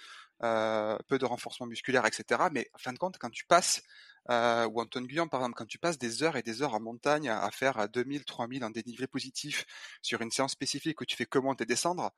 [0.43, 2.45] euh, peu de renforcement musculaire, etc.
[2.53, 3.83] Mais en fin de compte, quand tu passes,
[4.31, 6.81] euh, ou Antoine Guyon par exemple, quand tu passes des heures et des heures en
[6.81, 9.65] montagne à faire 2000, 3000 en dénivelé positif
[10.03, 12.13] sur une séance spécifique où tu fais que monter et descendre,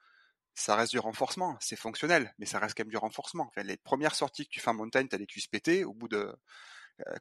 [0.55, 3.51] ça reste du renforcement, c'est fonctionnel, mais ça reste quand même du renforcement.
[3.57, 6.09] Les premières sorties que tu fais en montagne, tu as les cuisses pétées, au bout
[6.09, 6.35] de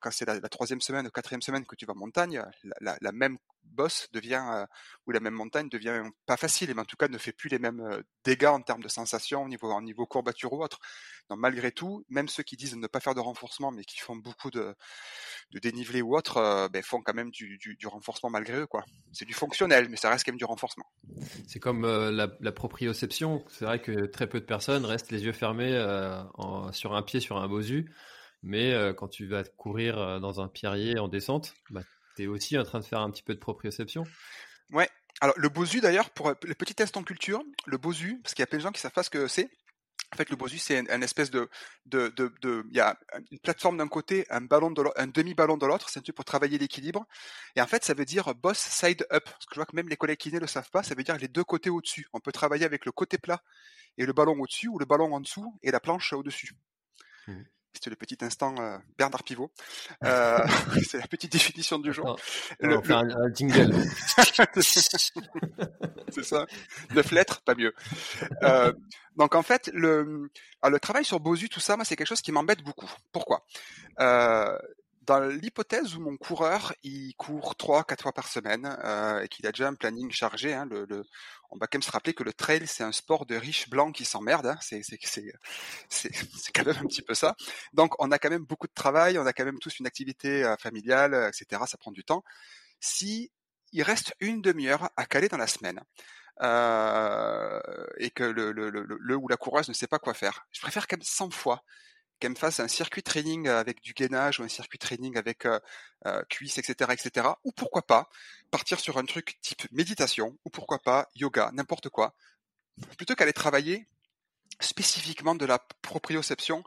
[0.01, 2.41] quand c'est la, troisième semaine ou quatrième semaine que tu vas en montagne,
[2.81, 4.65] la, même bosse devient
[5.05, 7.59] ou la même montagne devient pas facile, mais en tout cas ne fait plus les
[7.59, 10.79] mêmes dégâts en termes de sensations au niveau, au niveau courbature ou autre.
[11.29, 14.15] Donc malgré tout, même ceux qui disent ne pas faire de renforcement, mais qui font
[14.15, 14.73] beaucoup de,
[15.51, 18.83] de dénivelé ou autre, ben, font quand même du, du, renforcement malgré eux, quoi.
[19.11, 20.85] C'est du fonctionnel, mais ça reste quand même du renforcement.
[21.47, 23.43] C'est comme la, la, proprioception.
[23.49, 25.73] C'est vrai que très peu de personnes restent les yeux fermés
[26.71, 27.91] sur un pied sur un bosu,
[28.43, 31.81] mais quand tu vas courir dans un pierrier en descente, bah,
[32.15, 34.03] tu es aussi en train de faire un petit peu de proprioception.
[34.71, 34.89] Ouais.
[35.19, 38.43] Alors le bosu d'ailleurs, pour le petit test en culture, le bosu, parce qu'il y
[38.43, 39.49] a plein de gens qui savent pas ce que c'est,
[40.13, 41.49] en fait, le Bosu, c'est un, espèce de,
[41.85, 42.97] de, de, de, il y a
[43.29, 46.23] une plateforme d'un côté, un ballon de un demi-ballon de l'autre, c'est un truc pour
[46.23, 47.05] travailler l'équilibre.
[47.57, 49.25] Et en fait, ça veut dire boss side up.
[49.25, 51.17] Parce que je vois que même les collègues kinés le savent pas, ça veut dire
[51.17, 52.07] les deux côtés au-dessus.
[52.13, 53.43] On peut travailler avec le côté plat
[53.97, 56.53] et le ballon au-dessus, ou le ballon en dessous et la planche au-dessus.
[57.27, 57.41] Mmh.
[57.85, 59.51] Le petit instant euh, Bernard Pivot.
[60.03, 60.37] Euh,
[60.87, 62.17] c'est la petite définition du jour.
[62.59, 63.73] le, un, jingle.
[66.11, 66.45] c'est ça.
[66.93, 67.73] Neuf lettres, pas mieux.
[68.43, 68.71] Euh,
[69.15, 70.29] donc en fait, le,
[70.61, 72.89] ah, le travail sur Bosu, tout ça, moi, c'est quelque chose qui m'embête beaucoup.
[73.11, 73.43] Pourquoi?
[75.07, 79.47] Dans l'hypothèse où mon coureur il court trois quatre fois par semaine euh, et qu'il
[79.47, 80.67] a déjà un planning chargé, hein,
[81.49, 83.95] on va quand même se rappeler que le trail c'est un sport de riches blancs
[83.95, 87.35] qui s'emmerdent, hein, c'est quand même un petit peu ça.
[87.73, 90.43] Donc on a quand même beaucoup de travail, on a quand même tous une activité
[90.43, 91.61] euh, familiale, etc.
[91.67, 92.23] Ça prend du temps.
[92.79, 93.31] Si
[93.71, 95.81] il reste une demi-heure à caler dans la semaine.
[96.41, 97.59] Euh,
[97.97, 100.45] et que le, le, ou la coureuse ne sait pas quoi faire.
[100.51, 101.63] Je préfère quand même 100 fois
[102.19, 105.59] qu'elle me fasse un circuit training avec du gainage ou un circuit training avec euh,
[106.05, 107.27] euh, cuisse, etc., etc.
[107.43, 108.09] Ou pourquoi pas
[108.51, 112.15] partir sur un truc type méditation, ou pourquoi pas yoga, n'importe quoi,
[112.97, 113.87] plutôt qu'aller travailler
[114.59, 116.63] spécifiquement de la proprioception,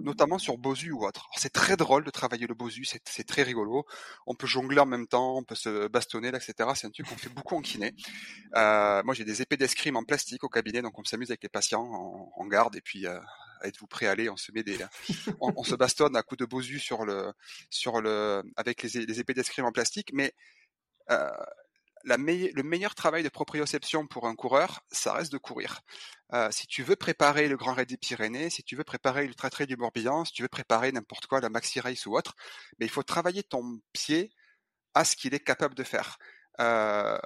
[0.00, 1.28] notamment sur Bosu ou autre.
[1.36, 3.86] C'est très drôle de travailler le Bosu, c'est très rigolo.
[4.26, 6.54] On peut jongler en même temps, on peut se bastonner, etc.
[6.74, 7.94] C'est un truc qu'on fait beaucoup en kiné.
[8.56, 11.48] Euh, moi, j'ai des épées d'escrime en plastique au cabinet, donc on s'amuse avec les
[11.48, 11.84] patients
[12.36, 13.18] en, garde, et puis euh,
[13.64, 14.52] êtes-vous prêt à aller On se
[15.64, 17.32] se bastonne à coups de bosu sur le,
[17.70, 20.10] sur le, avec les, épées d'escrime en plastique.
[20.12, 20.34] Mais
[21.10, 21.30] euh,
[22.04, 25.80] le meilleur travail de proprioception pour un coureur, ça reste de courir.
[26.32, 29.50] Euh, si tu veux préparer le Grand Raid des Pyrénées, si tu veux préparer l'Ultra
[29.50, 32.34] Trail du Morbihan, si tu veux préparer n'importe quoi, la Maxi Race ou autre,
[32.78, 34.32] mais il faut travailler ton pied
[34.94, 36.18] à ce qu'il est capable de faire.
[36.60, 37.18] Euh,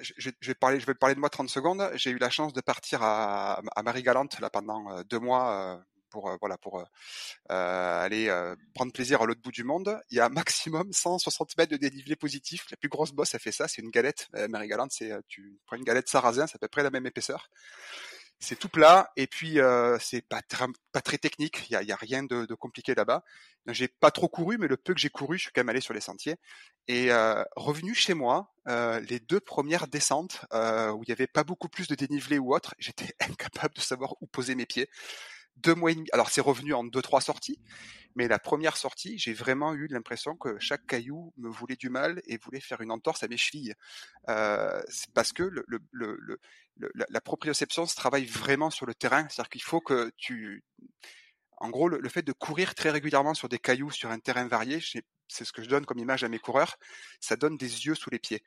[0.00, 1.90] je, je, vais parler, je vais parler de moi 30 secondes.
[1.94, 5.76] J'ai eu la chance de partir à, à Marie-Galante là pendant euh, deux mois euh,
[6.10, 6.84] pour euh, voilà pour
[7.48, 8.30] aller
[8.74, 10.00] prendre plaisir à l'autre bout du monde.
[10.10, 12.66] Il y a maximum 160 mètres de dénivelé positif.
[12.70, 13.68] La plus grosse bosse, a fait ça.
[13.68, 14.28] C'est une galette.
[14.48, 17.48] Marie-Galante, c'est tu prends une galette sarrasin, c'est à peu près la même épaisseur
[18.40, 21.66] c'est tout plat et puis euh, c'est pas, très technique.
[21.70, 23.24] Il y a, rien de, compliqué là-bas.
[23.68, 25.80] J'ai pas trop couru, mais le peu que j'ai couru, je suis quand même allé
[25.80, 26.36] sur les sentiers.
[26.86, 31.44] Et euh, revenu chez moi, euh, les deux premières descentes où il y avait pas
[31.44, 34.88] beaucoup plus de dénivelé ou autre, j'étais incapable de savoir où poser mes pieds
[35.56, 36.08] deux mois et demi.
[36.12, 37.60] Alors c'est revenu en deux trois sorties,
[38.16, 42.20] mais la première sortie, j'ai vraiment eu l'impression que chaque caillou me voulait du mal
[42.26, 43.74] et voulait faire une entorse à mes chevilles.
[44.26, 46.40] Parce que le,
[46.76, 50.64] la proprioception se travaille vraiment sur le terrain, c'est-à-dire qu'il faut que tu
[51.58, 54.80] en gros, le, fait de courir très régulièrement sur des cailloux, sur un terrain varié,
[55.28, 56.76] c'est ce que je donne comme image à mes coureurs,
[57.20, 58.42] ça donne des yeux sous les pieds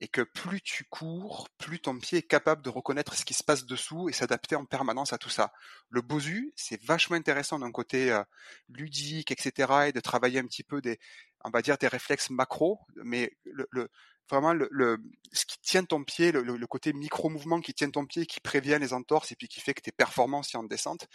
[0.00, 3.42] et que plus tu cours, plus ton pied est capable de reconnaître ce qui se
[3.42, 5.52] passe dessous et s'adapter en permanence à tout ça.
[5.88, 8.22] Le Bosu, c'est vachement intéressant d'un côté euh,
[8.68, 11.00] ludique, etc., et de travailler un petit peu des,
[11.44, 13.88] on va dire des réflexes macro, mais le, le
[14.30, 14.98] vraiment le,
[15.32, 18.92] ce qui tient ton pied, le, côté micro-mouvement qui tient ton pied, qui prévient les
[18.92, 21.08] entorses et puis qui fait que tes performances en descente,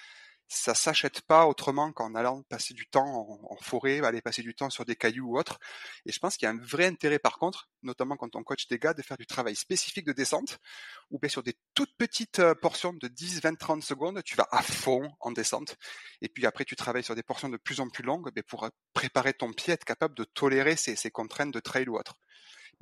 [0.47, 4.69] ça s'achète pas autrement qu'en allant passer du temps en, forêt, aller passer du temps
[4.69, 5.59] sur des cailloux ou autre.
[6.05, 8.67] Et je pense qu'il y a un vrai intérêt par contre, notamment quand on coach
[8.67, 10.59] des gars, de faire du travail spécifique de descente,
[11.09, 14.47] ou bien sur des toutes petites euh, portions de 10, 20, 30 secondes, tu vas
[14.51, 15.77] à fond en descente.
[16.21, 18.65] Et puis après, tu travailles sur des portions de plus en plus longues mais pour
[18.65, 22.15] euh, préparer ton pied, être capable de tolérer ces, ces contraintes de trail ou autre.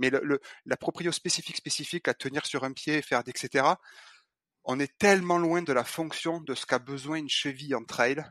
[0.02, 3.76] Mais le, la proprio spécifique spécifique à tenir sur un pied, faire etc
[4.64, 8.24] on est tellement loin de la fonction de ce qu'a besoin une cheville en trail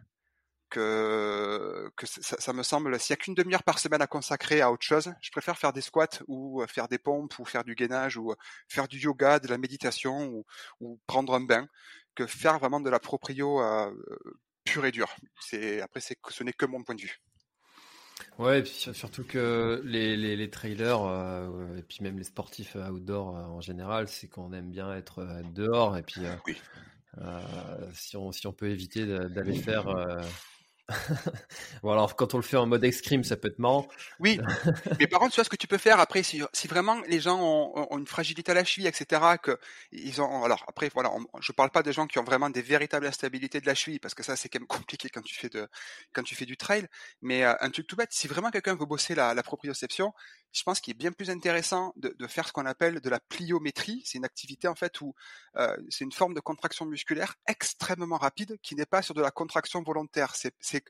[0.68, 4.85] que, ça, me semble, s'il n'y a qu'une demi-heure par semaine à consacrer à autre
[4.85, 8.16] chose, je préfère faire des squats ou euh, faire des pompes ou faire du gainage
[8.16, 8.37] ou euh,
[8.68, 10.45] faire du yoga, de la méditation
[10.81, 11.66] ou, prendre un bain
[12.14, 13.93] que faire vraiment de la proprio euh,
[14.64, 15.12] pure et dure.
[15.83, 17.21] Après, ce n'est que mon point de vue.
[18.39, 22.75] Ouais, et puis surtout que les, les, les trailers euh, et puis même les sportifs
[22.77, 26.57] outdoor euh, en général, c'est qu'on aime bien être euh, dehors et puis oui.
[27.93, 29.87] si on si on peut éviter d'aller faire
[31.82, 33.88] bon alors quand on le fait en mode escrime, ça peut être marrant.
[34.18, 34.38] Oui,
[34.99, 37.20] mais par contre, tu vois ce que tu peux faire après, si, si vraiment les
[37.20, 39.59] gens ont, ont, une fragilité à la cheville, etc., que
[39.93, 42.62] ils ont, alors après voilà, on, je parle pas des gens qui ont vraiment des
[42.62, 45.49] véritables instabilités de la cheville, parce que ça c'est quand même compliqué quand tu fais
[45.49, 45.68] de,
[46.12, 46.86] quand tu fais du trail.
[47.22, 50.12] Mais euh, un truc tout bête, si vraiment quelqu'un veut bosser la, la proprioception,
[50.53, 53.20] je pense qu'il est bien plus intéressant de, de faire ce qu'on appelle de la
[53.20, 54.03] pliométrie.
[54.05, 55.14] C'est une activité en fait où
[55.57, 59.30] euh, c'est une forme de contraction musculaire extrêmement rapide qui n'est pas sur de la
[59.30, 60.34] contraction volontaire.
[60.34, 60.84] C'est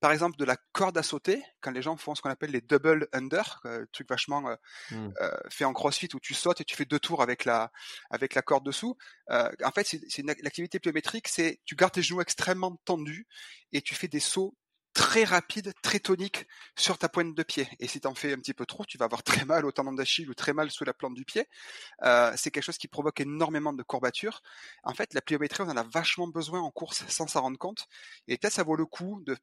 [0.00, 2.60] par exemple de la corde à sauter quand les gens font ce qu'on appelle les
[2.60, 4.56] double under, euh, truc vachement euh,
[4.92, 7.70] euh, fait en crossfit où tu sautes et tu fais deux tours avec la
[8.10, 8.96] avec la corde dessous.
[9.30, 13.26] Euh, en fait, c'est une activité pliométrique, c'est tu gardes tes genoux extrêmement tendus
[13.72, 14.56] et tu fais des sauts
[15.00, 16.46] très rapide, très tonique
[16.76, 17.66] sur ta pointe de pied.
[17.78, 19.72] Et si tu en fais un petit peu trop, tu vas avoir très mal au
[19.72, 21.48] tendon d'Achille ou très mal sous la plante du pied.
[22.02, 24.42] Euh, c'est quelque chose qui provoque énormément de courbatures.
[24.84, 27.86] En fait, la pliométrie, on en a vachement besoin en course sans s'en rendre compte.
[28.28, 29.38] Et peut-être ça vaut le coup de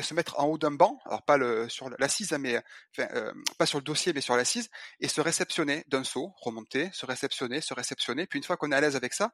[0.00, 2.60] se mettre en haut d'un banc, alors pas sur l'assise, mais
[2.96, 6.90] enfin, euh, pas sur le dossier, mais sur l'assise, et se réceptionner d'un saut, remonter,
[6.92, 9.32] se réceptionner, se réceptionner, puis une fois qu'on est à l'aise avec ça,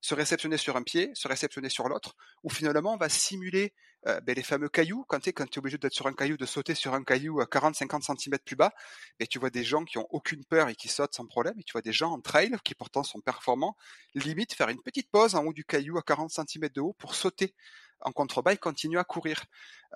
[0.00, 3.74] se réceptionner sur un pied, se réceptionner sur l'autre, où finalement on va simuler
[4.06, 6.74] euh, ben, les fameux cailloux, quand tu es, obligé d'être sur un caillou, de sauter
[6.74, 8.72] sur un caillou à 40-50 cm plus bas,
[9.18, 11.64] et tu vois des gens qui ont aucune peur et qui sautent sans problème, et
[11.64, 13.76] tu vois des gens en trail qui pourtant sont performants,
[14.14, 17.14] limite faire une petite pause en haut du caillou à 40 cm de haut pour
[17.14, 17.54] sauter
[18.00, 19.44] en contrebas, il continue à courir.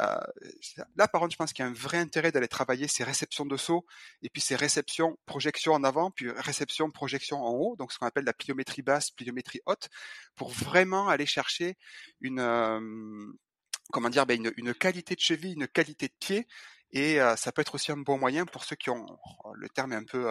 [0.00, 0.16] Euh,
[0.96, 3.46] là, par contre, je pense qu'il y a un vrai intérêt d'aller travailler ces réceptions
[3.46, 3.84] de saut
[4.22, 8.06] et puis ces réceptions, projection en avant, puis réception, projection en haut, donc ce qu'on
[8.06, 9.88] appelle la pliométrie basse, pliométrie haute,
[10.34, 11.76] pour vraiment aller chercher
[12.20, 13.26] une euh,
[13.92, 16.46] comment dire, ben une, une, qualité de cheville, une qualité de pied
[16.92, 19.06] et ça peut être aussi un bon moyen pour ceux qui ont,
[19.44, 20.28] oh, le terme est un peu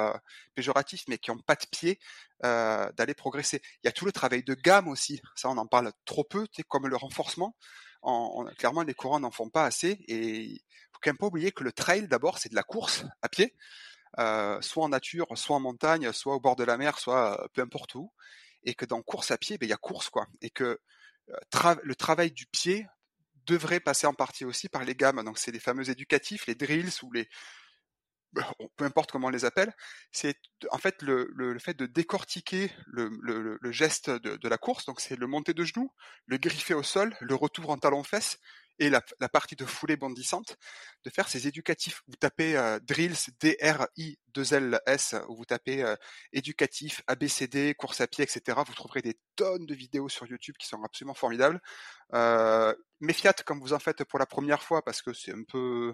[0.53, 1.99] péjoratif, mais qui ont pas de pied,
[2.43, 3.61] d'aller progresser.
[3.83, 5.21] Il y a tout le travail de gamme aussi.
[5.35, 7.55] Ça, on en parle trop peu, comme le renforcement.
[8.03, 10.03] En, clairement, les courants n'en font pas assez.
[10.07, 10.59] Et il
[10.91, 13.55] faut quand même pas oublier que le trail, d'abord, c'est de la course à pied,
[14.17, 17.95] soit en nature, soit en montagne, soit au bord de la mer, soit peu importe
[17.95, 18.11] où.
[18.63, 20.27] Et que dans course à pied, ben, il y a course, quoi.
[20.41, 20.79] Et que
[21.83, 22.85] le travail du pied
[23.45, 25.23] devrait passer en partie aussi par les gammes.
[25.23, 27.27] Donc c'est les fameux éducatifs, les drills ou les
[28.77, 29.73] peu importe comment on les appelle,
[30.11, 30.37] c'est
[30.71, 34.85] en fait le, fait de décortiquer le, geste de, de, la course.
[34.85, 35.91] Donc c'est le monter de genoux,
[36.27, 38.39] le griffer au sol, le retour en talon-fesse
[38.79, 40.57] et la, partie de foulée bondissante,
[41.03, 42.01] de faire ces éducatifs.
[42.07, 45.95] Vous tapez euh, drills, D-R-I-2-L-S, ou vous tapez euh,
[46.33, 48.57] éducatif, ABCD, course à pied, etc.
[48.65, 51.61] Vous trouverez des tonnes de vidéos sur YouTube qui sont absolument formidables.
[52.13, 55.93] Euh, méfiat comme vous en faites pour la première fois parce que c'est un peu,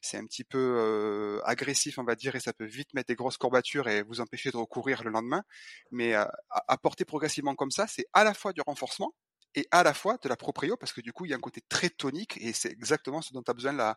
[0.00, 3.14] c'est un petit peu euh, agressif, on va dire, et ça peut vite mettre des
[3.14, 5.42] grosses courbatures et vous empêcher de recourir le lendemain.
[5.90, 6.24] Mais euh,
[6.68, 9.14] apporter progressivement comme ça, c'est à la fois du renforcement,
[9.54, 11.40] et à la fois de la proprio parce que du coup il y a un
[11.40, 13.96] côté très tonique et c'est exactement ce dont a besoin la,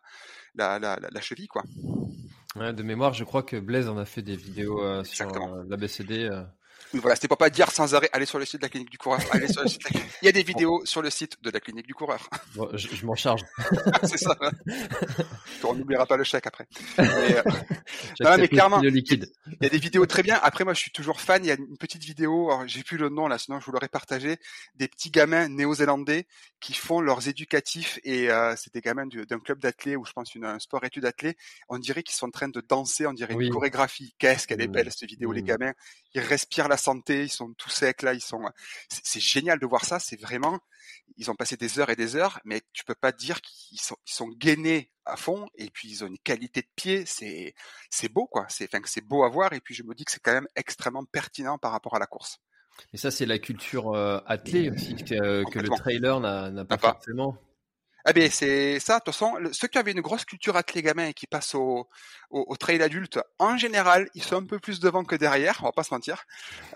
[0.54, 1.62] la, la, la cheville quoi.
[2.56, 5.64] Ouais, de mémoire, je crois que Blaise en a fait des vidéos euh, sur euh,
[5.68, 6.30] l'ABCD.
[6.94, 8.98] Voilà, c'était pour pas dire sans arrêt, allez sur le site de la clinique du
[8.98, 9.20] coureur.
[9.32, 9.82] Allez sur le site
[10.22, 12.28] Il y a des vidéos sur le site de la clinique du coureur.
[12.54, 13.42] Bon, je, je m'en charge.
[14.04, 14.36] c'est ça.
[15.64, 16.66] On n'oubliera pas le chèque après.
[16.98, 17.42] Mais, euh...
[18.20, 19.30] non, mais clairement, le liquide.
[19.46, 20.38] il y a des vidéos très bien.
[20.42, 21.44] Après, moi, je suis toujours fan.
[21.44, 23.88] Il y a une petite vidéo, j'ai plus le nom là, sinon je vous l'aurais
[23.88, 24.38] partagé,
[24.74, 26.26] des petits gamins néo-zélandais
[26.60, 30.34] qui font leurs éducatifs et euh, c'est des gamins d'un club d'athlètes ou je pense
[30.34, 31.36] une, un sport études athlètes.
[31.68, 34.14] On dirait qu'ils sont en train de danser, on dirait une chorégraphie.
[34.18, 35.72] Qu'est-ce qu'elle est belle cette vidéo, les gamins.
[36.14, 38.40] Ils respirent la santé, ils sont tous secs là, ils sont.
[38.88, 39.98] C'est génial de voir ça.
[39.98, 40.58] C'est vraiment,
[41.16, 43.96] ils ont passé des heures et des heures, mais tu peux pas dire qu'ils sont,
[44.06, 47.04] ils sont gainés à fond et puis ils ont une qualité de pied.
[47.06, 47.54] C'est,
[47.90, 48.46] c'est beau quoi.
[48.48, 50.48] C'est, enfin, c'est beau à voir et puis je me dis que c'est quand même
[50.56, 52.38] extrêmement pertinent par rapport à la course.
[52.92, 56.76] Et ça, c'est la culture euh, athlée aussi que, euh, que le trailer n'a pas,
[56.76, 57.38] pas forcément.
[58.08, 59.00] Ah ben c'est ça.
[59.00, 61.88] De toute façon, ceux qui avaient une grosse culture athlée gamin et qui passent au,
[62.30, 65.58] au, au, trail adulte, en général, ils sont un peu plus devant que derrière.
[65.62, 66.24] On va pas se mentir,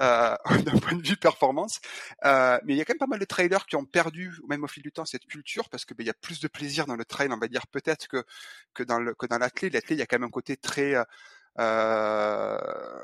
[0.01, 1.81] euh, d'un point de vue performance.
[2.25, 4.65] Euh, mais il y a quand même pas mal de trailers qui ont perdu, même
[4.65, 6.87] au fil du temps, cette culture parce que ben, il y a plus de plaisir
[6.87, 8.25] dans le trail, on va dire peut-être que
[8.75, 9.71] que dans le que dans l'athlé.
[9.71, 10.97] L'athlé, il y a quand même un côté très
[11.59, 12.59] euh,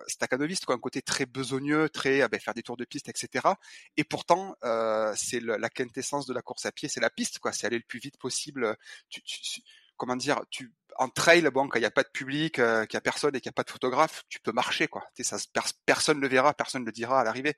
[0.07, 3.49] staccanoviste, quoi, un côté très besogneux, très ah ben, faire des tours de piste, etc.
[3.97, 7.53] Et pourtant, euh, c'est la quintessence de la course à pied, c'est la piste, quoi.
[7.53, 8.77] C'est aller le plus vite possible.
[9.09, 9.63] Tu, tu,
[9.97, 12.97] comment dire, tu en trail, bon, quand il n'y a pas de public, euh, qu'il
[12.97, 15.05] y a personne et qu'il n'y a pas de photographe, tu peux marcher, quoi.
[15.21, 15.37] Ça,
[15.85, 17.55] personne le verra, personne le dira à l'arrivée.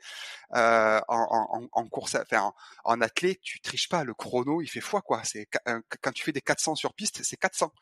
[0.56, 4.04] Euh, en, en, en, course, en, en athlète, tu triches pas.
[4.04, 5.22] Le chrono, il fait foi, quoi.
[5.24, 5.48] C'est
[6.02, 7.72] quand tu fais des 400 sur piste, c'est 400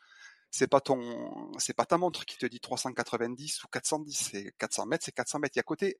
[0.49, 4.85] c'est pas ton, c'est pas ta montre qui te dit 390 ou 410, c'est 400
[4.85, 5.55] mètres, c'est 400 mètres.
[5.55, 5.97] Il y a côté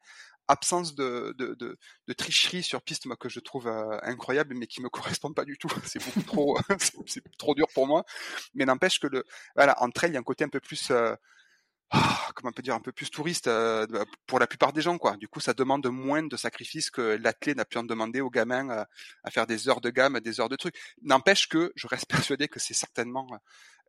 [0.48, 1.78] absence de, de, de,
[2.08, 4.90] de tricherie sur piste, moi, que je trouve euh, incroyable, mais qui me
[5.20, 5.70] correspond pas du tout.
[5.86, 6.58] C'est beaucoup trop,
[7.08, 8.06] c'est trop dur pour moi.
[8.54, 9.26] Mais n'empêche que le,
[9.56, 11.16] voilà, entre elles, il y a un côté un peu plus, euh,
[11.90, 13.88] ah, comment on peut dire, un peu plus touriste euh,
[14.26, 15.16] pour la plupart des gens, quoi.
[15.16, 18.70] Du coup, ça demande moins de sacrifices que l'athlète n'a pu en demander aux gamins
[18.70, 18.84] euh,
[19.24, 20.76] à faire des heures de gamme, des heures de trucs.
[21.02, 23.38] N'empêche que je reste persuadé que c'est certainement euh,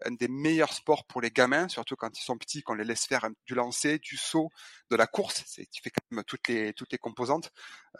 [0.06, 3.04] un des meilleurs sports pour les gamins, surtout quand ils sont petits, qu'on les laisse
[3.04, 4.50] faire du lancer, du saut,
[4.90, 5.42] de la course.
[5.46, 7.50] C'est, tu fais quand même toutes les toutes les composantes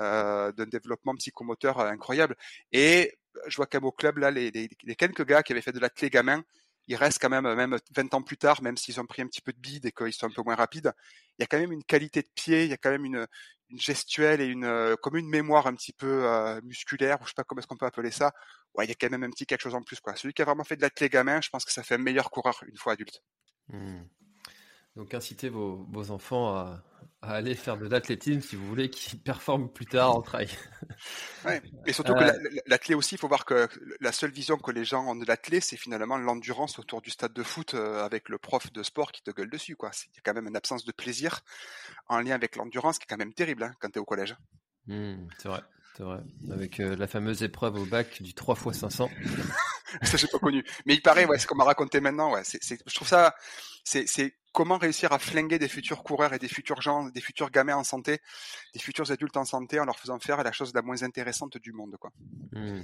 [0.01, 2.37] euh, d'un développement psychomoteur incroyable.
[2.71, 3.19] Et
[3.49, 5.81] je vois qu'à mon club là, les, les, les quelques gars qui avaient fait de
[5.81, 6.45] l'athlète gamin
[6.89, 9.43] il reste quand même, même 20 ans plus tard, même s'ils ont pris un petit
[9.43, 10.93] peu de bide et qu'ils sont un peu moins rapides,
[11.39, 13.27] il y a quand même une qualité de pied, il y a quand même une,
[13.77, 17.45] gestuelle et une, comme une mémoire un petit peu euh, musculaire, ou je sais pas
[17.45, 18.33] comment est-ce qu'on peut appeler ça.
[18.75, 20.17] Ouais, il y a quand même un petit quelque chose en plus, quoi.
[20.17, 22.31] Celui qui a vraiment fait de l'athlète gamin, je pense que ça fait un meilleur
[22.31, 23.23] coureur une fois adulte.
[23.69, 24.01] Mmh.
[24.99, 26.83] Donc incitez vos, vos enfants à,
[27.23, 30.49] à, aller faire de l'athlétisme si vous voulez qu'ils performent plus tard en trail.
[31.45, 31.63] ouais.
[31.87, 32.61] Et surtout que euh.
[32.67, 33.69] l'athlète aussi, il faut voir que
[34.01, 37.33] la seule vision que les gens ont de l'athlète, c'est finalement l'endurance autour du stade
[37.33, 39.77] de foot euh, avec le prof de sport qui te gueule dessus.
[39.77, 39.93] Quoi.
[40.07, 41.43] Il y a quand même une absence de plaisir
[42.09, 44.35] en lien avec l'endurance qui est quand même terrible hein, quand tu es au collège.
[44.89, 45.63] Mmh, c'est vrai.
[45.97, 46.19] C'est vrai.
[46.51, 49.11] Avec euh, la fameuse épreuve au bac du 3 x 500.
[50.03, 50.65] ça, j'ai pas connu.
[50.87, 53.37] Mais il paraît, ouais, ce qu'on m'a raconté maintenant, ouais, c'est, je trouve ça,
[53.85, 57.77] c'est comment réussir à flinguer des futurs coureurs et des futurs gens, des futurs gamins
[57.77, 58.19] en santé,
[58.75, 61.71] des futurs adultes en santé en leur faisant faire la chose la moins intéressante du
[61.71, 62.11] monde, quoi.
[62.51, 62.81] Mmh.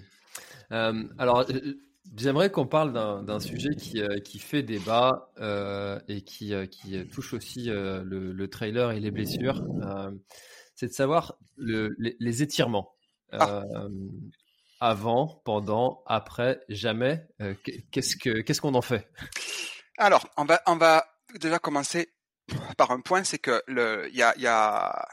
[0.71, 1.75] Euh, alors, euh,
[2.17, 7.33] J'aimerais qu'on parle d'un sujet qui, euh, qui, fait débat euh, et qui, qui, touche
[7.33, 9.61] aussi le, le, trailer et les blessures.
[10.77, 12.95] c'est de savoir le, les, les, étirements.
[13.33, 13.65] Ah.
[14.81, 17.27] Avant, pendant, après, jamais.
[17.41, 17.55] Euh,
[17.91, 19.09] qu'est-ce que qu'est-ce qu'on en fait?
[19.97, 21.07] Alors, on va on va
[21.39, 22.13] déjà commencer
[22.77, 25.07] par un point, c'est que il y a y a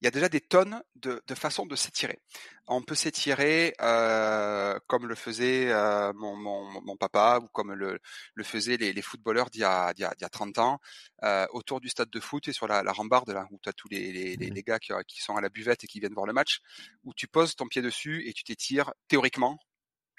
[0.00, 2.20] y a déjà des tonnes de, de façons de s'étirer.
[2.68, 7.98] On peut s'étirer euh, comme le faisait euh, mon, mon, mon, papa ou comme le,
[8.34, 10.78] le faisaient les, les footballeurs d'il y, a, y, a, y a 30 ans
[11.24, 13.72] euh, autour du stade de foot et sur la, la rambarde là où tu as
[13.72, 14.62] tous les, les, les, mmh.
[14.64, 16.60] gars qui, qui sont à la buvette et qui viennent voir le match,
[17.04, 19.58] où tu poses ton pied dessus et tu t'étires théoriquement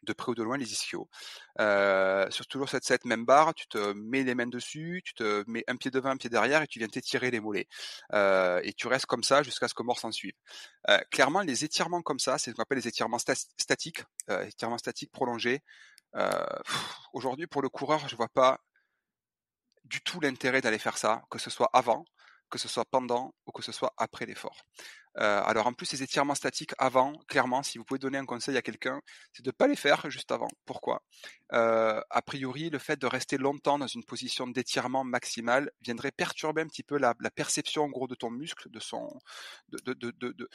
[0.04, 1.10] de près ou de loin les ischios.
[1.60, 5.44] Euh, sur toujours cette, cette même barre, tu te mets les mains dessus, tu te
[5.48, 7.68] mets un pied devant, un pied derrière et tu viens t'étirer les mollets.
[8.14, 10.34] Euh, et tu restes comme ça jusqu'à ce que mort s'en suive.
[10.90, 15.12] Euh, clairement, les étirements comme ça, c'est ce qu'on appelle les étirements statiques, étirements statiques
[15.12, 15.62] prolongés.
[17.14, 18.60] Aujourd'hui, pour le coureur, je vois pas
[19.84, 22.06] du tout l'intérêt d'aller faire ça, que ce soit avant,
[22.50, 24.66] que ce soit pendant ou que ce soit après l'effort.
[25.20, 28.56] Euh, alors en plus, ces étirements statiques avant, clairement, si vous pouvez donner un conseil
[28.58, 29.02] à quelqu'un,
[29.34, 30.48] c'est de ne pas les faire juste avant.
[30.66, 31.04] Pourquoi?
[31.54, 36.62] Euh, A priori, le fait de rester longtemps dans une position d'étirement maximal viendrait perturber
[36.62, 39.20] un petit peu la, perception en gros de ton muscle, de son,
[39.70, 40.50] de, de, de,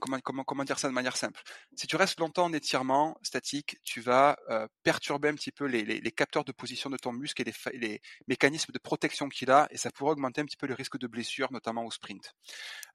[0.00, 1.40] comment, dire ça de manière simple?
[1.76, 6.12] Si tu restes longtemps en étirement statique, tu vas euh, perturber un petit peu les,
[6.12, 9.76] capteurs de position de ton muscle et les, les mécanismes de protection qu'il a, et
[9.76, 12.34] ça pourrait augmenter un petit peu le risque de blessure, notamment au sprint.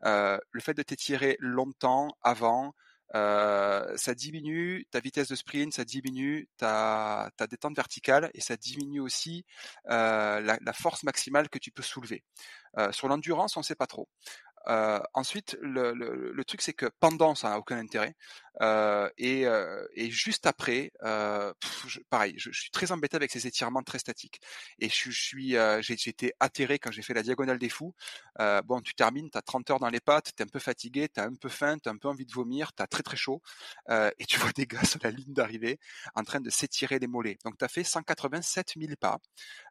[0.04, 2.76] Le fait de t'étirer longtemps avant,
[3.16, 8.58] euh, ça diminue ta vitesse de sprint, ça diminue ta, ta détente verticale et ça
[8.58, 9.44] diminue aussi
[9.90, 12.24] euh, la, force maximale que tu peux soulever.
[12.78, 14.08] Euh, sur l'endurance, on ne sait pas trop.
[14.68, 18.16] Euh, ensuite, le, le, le truc c'est que pendant ça n'a aucun intérêt
[18.62, 21.52] euh, et, euh, et, juste après, euh,
[21.88, 24.40] je, pareil, je, suis très embêté avec ces étirements très statiques
[24.80, 27.96] et je, je suis, euh, j'ai été atterré quand j'ai fait la diagonale des fous.
[28.40, 31.26] Euh, bon, tu termines, t'as 30 heures dans les pattes, t'es un peu fatigué, t'as
[31.26, 33.42] un peu faim, t'as un peu envie de vomir, t'as très très chaud
[33.90, 35.80] et tu vois des gars sur la ligne d'arrivée
[36.16, 37.38] en train de s'étirer les mollets.
[37.44, 39.20] Donc t'as fait 187 000 pas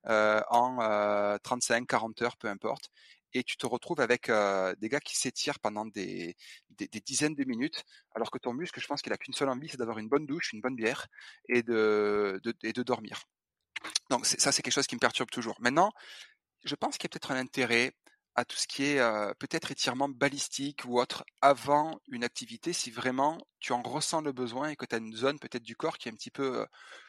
[0.05, 2.91] en 35-40 heures, peu importe
[3.35, 4.31] et tu te retrouves avec
[4.79, 6.37] des gars qui s'étirent pendant des,
[7.05, 9.79] dizaines de minutes, alors que ton muscle, je pense qu'il a qu'une seule envie, c'est
[9.79, 11.07] d'avoir une bonne douche, une bonne bière
[11.49, 12.41] et de,
[12.85, 13.23] dormir.
[14.11, 15.57] Donc ça, c'est quelque chose qui me perturbe toujours.
[15.61, 15.93] Maintenant,
[16.65, 17.93] je pense qu'il y a peut-être un intérêt
[18.35, 18.99] à tout ce qui est
[19.39, 24.69] peut-être étirement balistique ou autre avant une activité si vraiment tu en ressens le besoin
[24.69, 26.67] et que tu as une zone peut-être du corps qui est un petit peu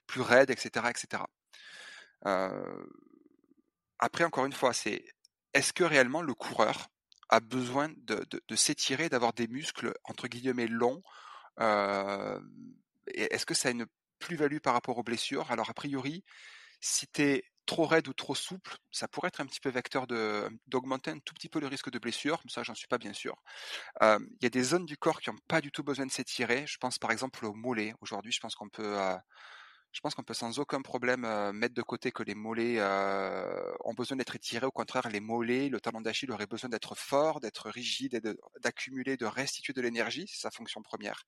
[0.07, 0.87] plus raide, etc.
[0.89, 1.23] etc.
[3.99, 5.05] Après, encore une fois, c'est
[5.53, 6.87] est-ce que réellement le coureur
[7.29, 11.01] a besoin de, s'étirer, d'avoir des muscles entre guillemets longs
[11.59, 12.39] euh,
[13.07, 13.87] Est-ce que ça a une
[14.19, 15.51] plus-value par rapport aux blessures?
[15.51, 16.23] Alors a priori,
[16.79, 20.05] si tu es trop raide ou trop souple, ça pourrait être un petit peu vecteur
[20.67, 23.41] d'augmenter un tout petit peu le risque de blessure, ça j'en suis pas bien sûr.
[24.01, 26.11] Il euh, y a des zones du corps qui n'ont pas du tout besoin de
[26.11, 28.99] s'étirer, je pense par exemple au mollet, aujourd'hui je pense qu'on peut...
[28.99, 29.15] Euh,
[29.93, 33.71] Je pense qu'on peut sans aucun problème euh, mettre de côté que les mollets euh,
[33.81, 34.65] ont besoin d'être étirés.
[34.65, 38.21] Au contraire, les mollets, le talon d'Achille aurait besoin d'être fort, d'être rigide et
[38.59, 40.25] d'accumuler, de, restituer de l'énergie.
[40.27, 41.27] C'est sa fonction première.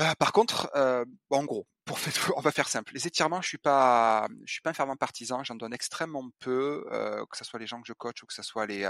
[0.00, 1.66] Euh, par contre, euh, en gros,
[2.36, 2.94] on va faire simple.
[2.94, 5.44] Les étirements, je suis pas, je suis pas un fervent partisan.
[5.44, 8.32] J'en donne extrêmement peu, euh, que ce soit les gens que je coach ou que
[8.32, 8.88] ce soit les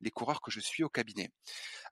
[0.00, 1.30] les coureurs que je suis au cabinet.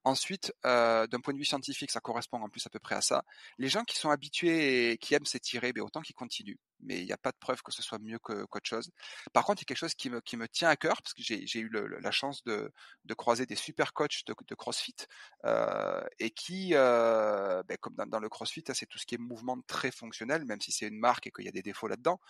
[0.05, 3.25] Ensuite, d'un point de vue scientifique, ça correspond en plus à peu près à ça.
[3.59, 7.07] Les gens qui sont habitués et qui aiment s'étirer, ben autant qu'ils continuent mais il
[7.07, 8.91] n'y a pas de preuve que ce soit mieux que, qu'autre chose.
[9.33, 11.15] Par contre, il y a quelque chose qui me, qui me tient à cœur, parce
[11.15, 11.71] que j'ai, eu
[12.01, 12.73] la chance de,
[13.05, 14.97] de croiser des super coachs de, de CrossFit,
[15.45, 19.59] euh, et qui, euh, ben, comme dans, le CrossFit, c'est tout ce qui est mouvement
[19.67, 22.21] très fonctionnel, même si c'est une marque et qu'il y a des défauts là-dedans.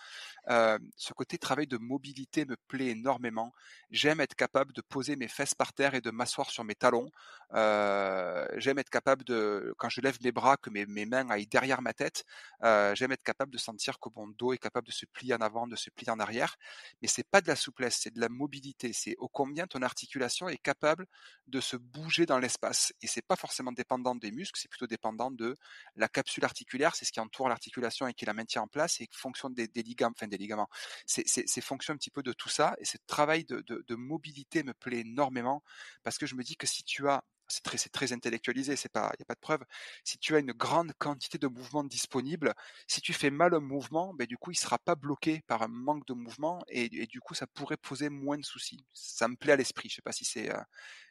[0.49, 3.53] Euh, ce côté travail de mobilité me plaît énormément.
[3.89, 7.09] J'aime être capable de poser mes fesses par terre et de m'asseoir sur mes talons.
[7.53, 11.81] J'aime être capable de, quand je lève mes bras, que mes, mes mains aillent derrière
[11.81, 12.23] ma tête.
[12.61, 15.75] J'aime être capable de sentir que mon est capable de se plier en avant, de
[15.75, 16.55] se plier en arrière.
[17.01, 18.93] Mais c'est pas de la souplesse, c'est de la mobilité.
[18.93, 21.05] C'est au combien ton articulation est capable
[21.47, 22.93] de se bouger dans l'espace.
[23.01, 25.55] Et c'est pas forcément dépendant des muscles, c'est plutôt dépendant de
[25.95, 26.95] la capsule articulaire.
[26.95, 29.83] C'est ce qui entoure l'articulation et qui la maintient en place et fonction des, des
[29.83, 30.69] ligaments, enfin des ligaments.
[31.05, 32.75] C'est, c'est, fonction un petit peu de tout ça.
[32.79, 35.63] Et ce travail de, de, de mobilité me plaît énormément
[36.03, 39.11] parce que je me dis que si tu as c'est très, très intellectualisé, c'est pas,
[39.17, 39.63] il y a pas de preuve.
[40.03, 42.53] Si tu as une grande quantité de mouvements disponibles,
[42.87, 45.67] si tu fais mal un mouvement, ben du coup il sera pas bloqué par un
[45.67, 48.85] manque de mouvement et, du coup ça pourrait poser moins de soucis.
[48.93, 49.89] Ça me plaît à l'esprit.
[49.89, 50.59] Je sais pas si c'est euh,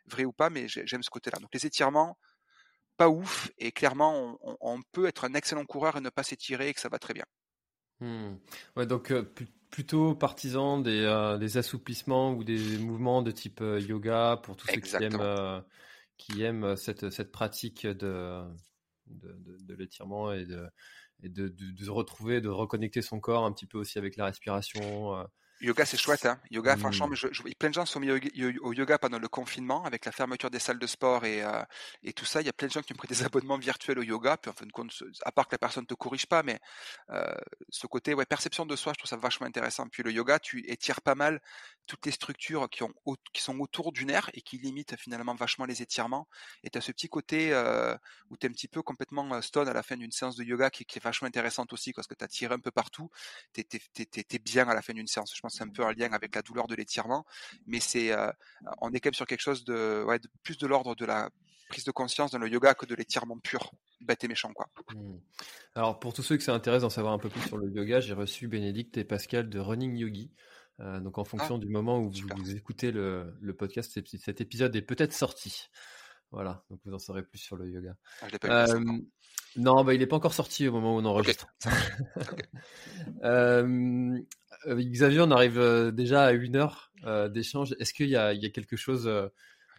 [0.06, 1.38] vrai ou pas, mais j'aime ce côté-là.
[1.38, 2.18] Donc les étirements,
[2.96, 6.74] pas ouf et clairement on, peut être un excellent coureur et ne pas s'étirer et
[6.74, 7.24] que ça va très bien.
[8.00, 8.36] Mmh.
[8.76, 9.30] Ouais, donc euh,
[9.70, 14.80] plutôt partisan des, euh, des, assouplissements ou des mouvements de type yoga pour tous ceux
[14.80, 15.62] qui aiment
[16.20, 18.44] qui aiment cette, cette pratique de,
[19.68, 20.68] l'étirement et, de,
[21.22, 24.26] et de, de, se retrouver, de reconnecter son corps un petit peu aussi avec la
[24.26, 25.26] respiration.
[25.60, 26.40] Yoga, c'est chouette, hein.
[26.50, 27.14] Yoga, franchement, mmh.
[27.14, 30.50] je, je, plein de gens sont mis au, yoga pendant le confinement avec la fermeture
[30.50, 31.62] des salles de sport et, euh,
[32.02, 32.40] et tout ça.
[32.40, 34.38] Il y a plein de gens qui ont pris des abonnements virtuels au yoga.
[34.38, 34.90] Puis en fin de compte,
[35.22, 36.58] à part que la personne te corrige pas, mais
[37.10, 37.34] euh,
[37.68, 39.86] ce côté, ouais, perception de soi, je trouve ça vachement intéressant.
[39.88, 41.42] Puis le yoga, tu étires pas mal
[41.86, 42.92] toutes les structures qui, ont,
[43.32, 46.26] qui sont autour du nerf et qui limitent finalement vachement les étirements.
[46.64, 47.94] Et tu as ce petit côté euh,
[48.30, 50.70] où tu es un petit peu complètement stone à la fin d'une séance de yoga
[50.70, 53.10] qui, qui est vachement intéressante aussi parce que tu as tiré un peu partout.
[53.52, 55.34] Tu es, bien à la fin d'une séance.
[55.34, 57.24] Je pense c'est un peu un lien avec la douleur de l'étirement,
[57.66, 58.30] mais c'est, euh,
[58.80, 61.30] on est quand même sur quelque chose de, ouais, de plus de l'ordre de la
[61.68, 63.70] prise de conscience dans le yoga que de l'étirement pur,
[64.00, 64.66] bête et méchant quoi.
[64.94, 65.18] Mmh.
[65.74, 68.00] Alors pour tous ceux que ça intéresse d'en savoir un peu plus sur le yoga,
[68.00, 70.32] j'ai reçu Bénédicte et Pascal de Running Yogi.
[70.80, 74.74] Euh, donc en fonction ah, du moment où vous, écoutez le, le podcast, cet épisode
[74.74, 75.68] est peut-être sorti.
[76.32, 77.96] Voilà, donc vous en saurez plus sur le yoga.
[78.42, 78.80] Ah, euh,
[79.56, 81.48] non, bah, il n'est pas encore sorti au moment où on enregistre.
[83.24, 84.18] euh,
[84.66, 87.74] Xavier, on arrive euh, déjà à une heure euh, d'échange.
[87.80, 89.28] Est-ce qu'il y, y, a quelque chose euh,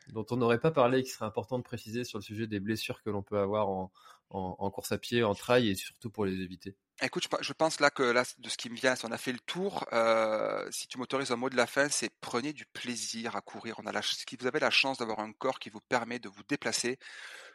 [0.10, 3.02] dont on n'aurait pas parlé qui serait important de préciser sur le sujet des blessures
[3.02, 3.91] que l'on peut avoir en,
[4.30, 6.76] en, en, course à pied, en trail et surtout pour les éviter?
[7.04, 9.32] Écoute, je pense là que là, de ce qui me vient, si on a fait
[9.32, 13.36] le tour, euh, si tu m'autorises un mot de la fin, c'est prenez du plaisir
[13.36, 13.76] à courir.
[13.84, 16.43] On a si vous avez la chance d'avoir un corps qui vous permet de vous
[16.47, 16.99] déplacer,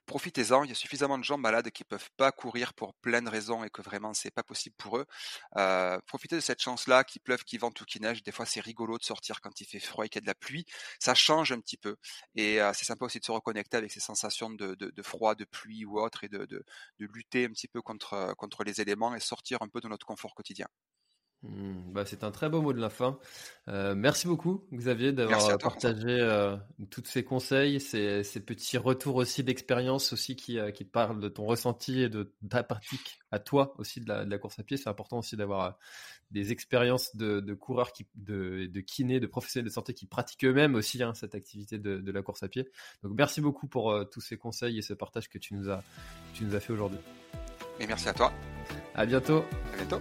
[0.07, 0.64] profitez-en.
[0.64, 3.64] Il y a suffisamment de gens malades qui peuvent pas courir pour plein de raisons
[3.64, 5.07] et que vraiment c'est pas possible pour eux.
[5.57, 8.22] Euh, profitez de cette chance-là, qu'il pleuve, qu'il vente ou qu'il neige.
[8.22, 10.26] Des fois c'est rigolo de sortir quand il fait froid et qu'il y a de
[10.26, 10.64] la pluie.
[11.00, 11.96] Ça change un petit peu
[12.34, 15.84] et euh, c'est sympa aussi de se reconnecter avec ces sensations de, froid, de pluie
[15.84, 16.64] ou autre et de,
[16.98, 20.66] lutter un petit peu contre les éléments et sortir un peu de notre confort quotidien.
[21.49, 23.18] Hmm, bah c'est un très beau mot de la fin.
[23.68, 26.57] Euh, merci beaucoup Xavier d'avoir partagé euh,
[26.90, 31.28] tous ces conseils, ces, ces, petits retours aussi d'expérience aussi qui, euh, qui parlent de
[31.28, 34.62] ton ressenti et de ta pratique à toi aussi de la, de la course à
[34.62, 34.76] pied.
[34.76, 35.70] C'est important aussi d'avoir euh,
[36.30, 40.44] des expériences de, de, coureurs, qui, de, de kinés, de professionnels de santé qui pratiquent
[40.44, 42.68] eux-mêmes aussi hein, cette activité de, de, la course à pied.
[43.03, 45.78] Donc merci beaucoup pour euh, tous ces conseils et ce partage que tu nous as,
[46.32, 46.99] que tu nous as fait aujourd'hui.
[47.78, 48.32] Et merci à toi.
[48.94, 49.44] À bientôt.
[49.74, 50.01] À bientôt.